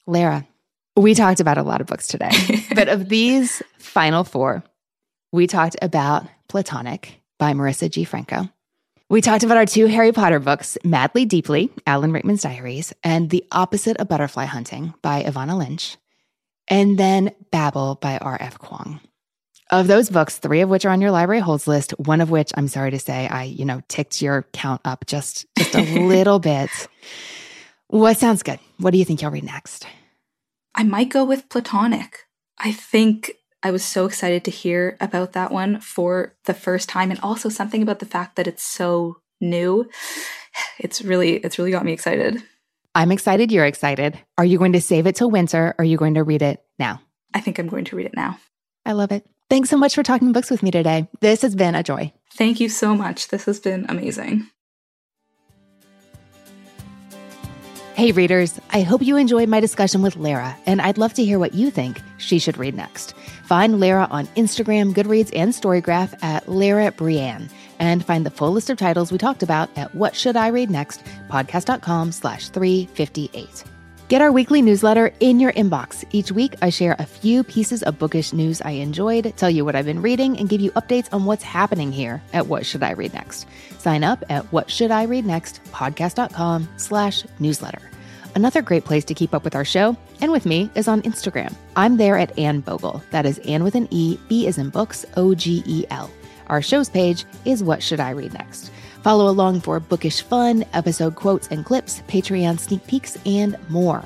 [0.07, 0.47] Lara,
[0.97, 2.31] we talked about a lot of books today,
[2.75, 4.63] but of these final four,
[5.33, 8.05] we talked about Platonic by Marissa G.
[8.05, 8.49] Franco.
[9.09, 13.45] We talked about our two Harry Potter books, Madly Deeply, Alan Rickman's Diaries, and The
[13.53, 15.99] Opposite of Butterfly Hunting by Evanna Lynch,
[16.69, 18.59] and then Babel by R.F.
[18.59, 19.01] Kuang.
[19.71, 22.53] Of those books, three of which are on your library holds list, one of which
[22.57, 26.39] I'm sorry to say, I, you know, ticked your count up just just a little
[26.39, 26.71] bit.
[27.93, 28.59] What sounds good?
[28.79, 29.87] What do you think you'll read next?
[30.75, 32.21] I might go with Platonic.
[32.57, 33.33] I think
[33.63, 37.51] I was so excited to hear about that one for the first time and also
[37.51, 39.91] something about the fact that it's so new.
[40.79, 42.43] It's really it's really got me excited.
[42.95, 44.19] I'm excited, you're excited.
[44.39, 46.65] Are you going to save it till winter or are you going to read it
[46.79, 47.03] now?
[47.35, 48.39] I think I'm going to read it now.
[48.87, 49.27] I love it.
[49.51, 51.09] Thanks so much for talking books with me today.
[51.21, 52.15] This has been a joy.
[52.33, 53.29] Thank you so much.
[53.29, 54.49] This has been amazing.
[57.95, 61.39] Hey, readers, I hope you enjoyed my discussion with Lara, and I'd love to hear
[61.39, 63.15] what you think she should read next.
[63.45, 68.71] Find Lara on Instagram, Goodreads, and Storygraph at Lara Brianne, and find the full list
[68.71, 73.72] of titles we talked about at What Should I Read Next, podcast.com slash 358.
[74.13, 76.05] Get our weekly newsletter in your inbox.
[76.13, 79.75] Each week, I share a few pieces of bookish news I enjoyed, tell you what
[79.75, 82.91] I've been reading, and give you updates on what's happening here at What Should I
[82.91, 83.47] Read Next.
[83.79, 87.81] Sign up at What Should I Read Next podcast.com slash newsletter.
[88.35, 91.55] Another great place to keep up with our show and with me is on Instagram.
[91.75, 93.03] I'm there at Anne Bogel.
[93.13, 96.11] That is Anne with an E, B is in books, O G E L.
[96.49, 98.71] Our show's page is What Should I Read Next.
[99.03, 104.05] Follow along for bookish fun, episode quotes and clips, Patreon sneak peeks, and more.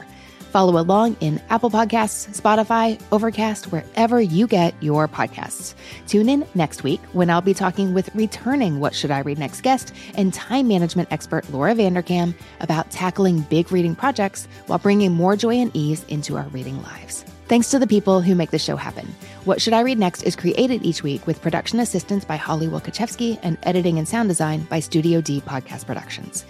[0.53, 5.75] Follow along in Apple Podcasts, Spotify, Overcast, wherever you get your podcasts.
[6.07, 9.61] Tune in next week when I'll be talking with returning What Should I Read Next
[9.61, 15.37] guest and time management expert Laura Vanderkam about tackling big reading projects while bringing more
[15.37, 17.23] joy and ease into our reading lives.
[17.49, 19.07] Thanks to the people who make the show happen.
[19.47, 23.39] What Should I Read Next is created each week with production assistance by Holly Wielkoszewski
[23.45, 26.45] and editing and sound design by Studio D Podcast Productions.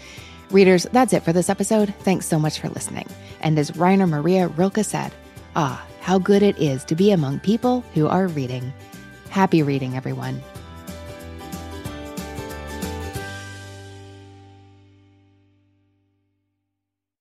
[0.51, 1.95] Readers, that's it for this episode.
[1.99, 3.07] Thanks so much for listening.
[3.43, 5.13] And as Rainer Maria Rilke said,
[5.57, 8.73] ah, how good it is to be among people who are reading.
[9.29, 10.41] Happy reading, everyone.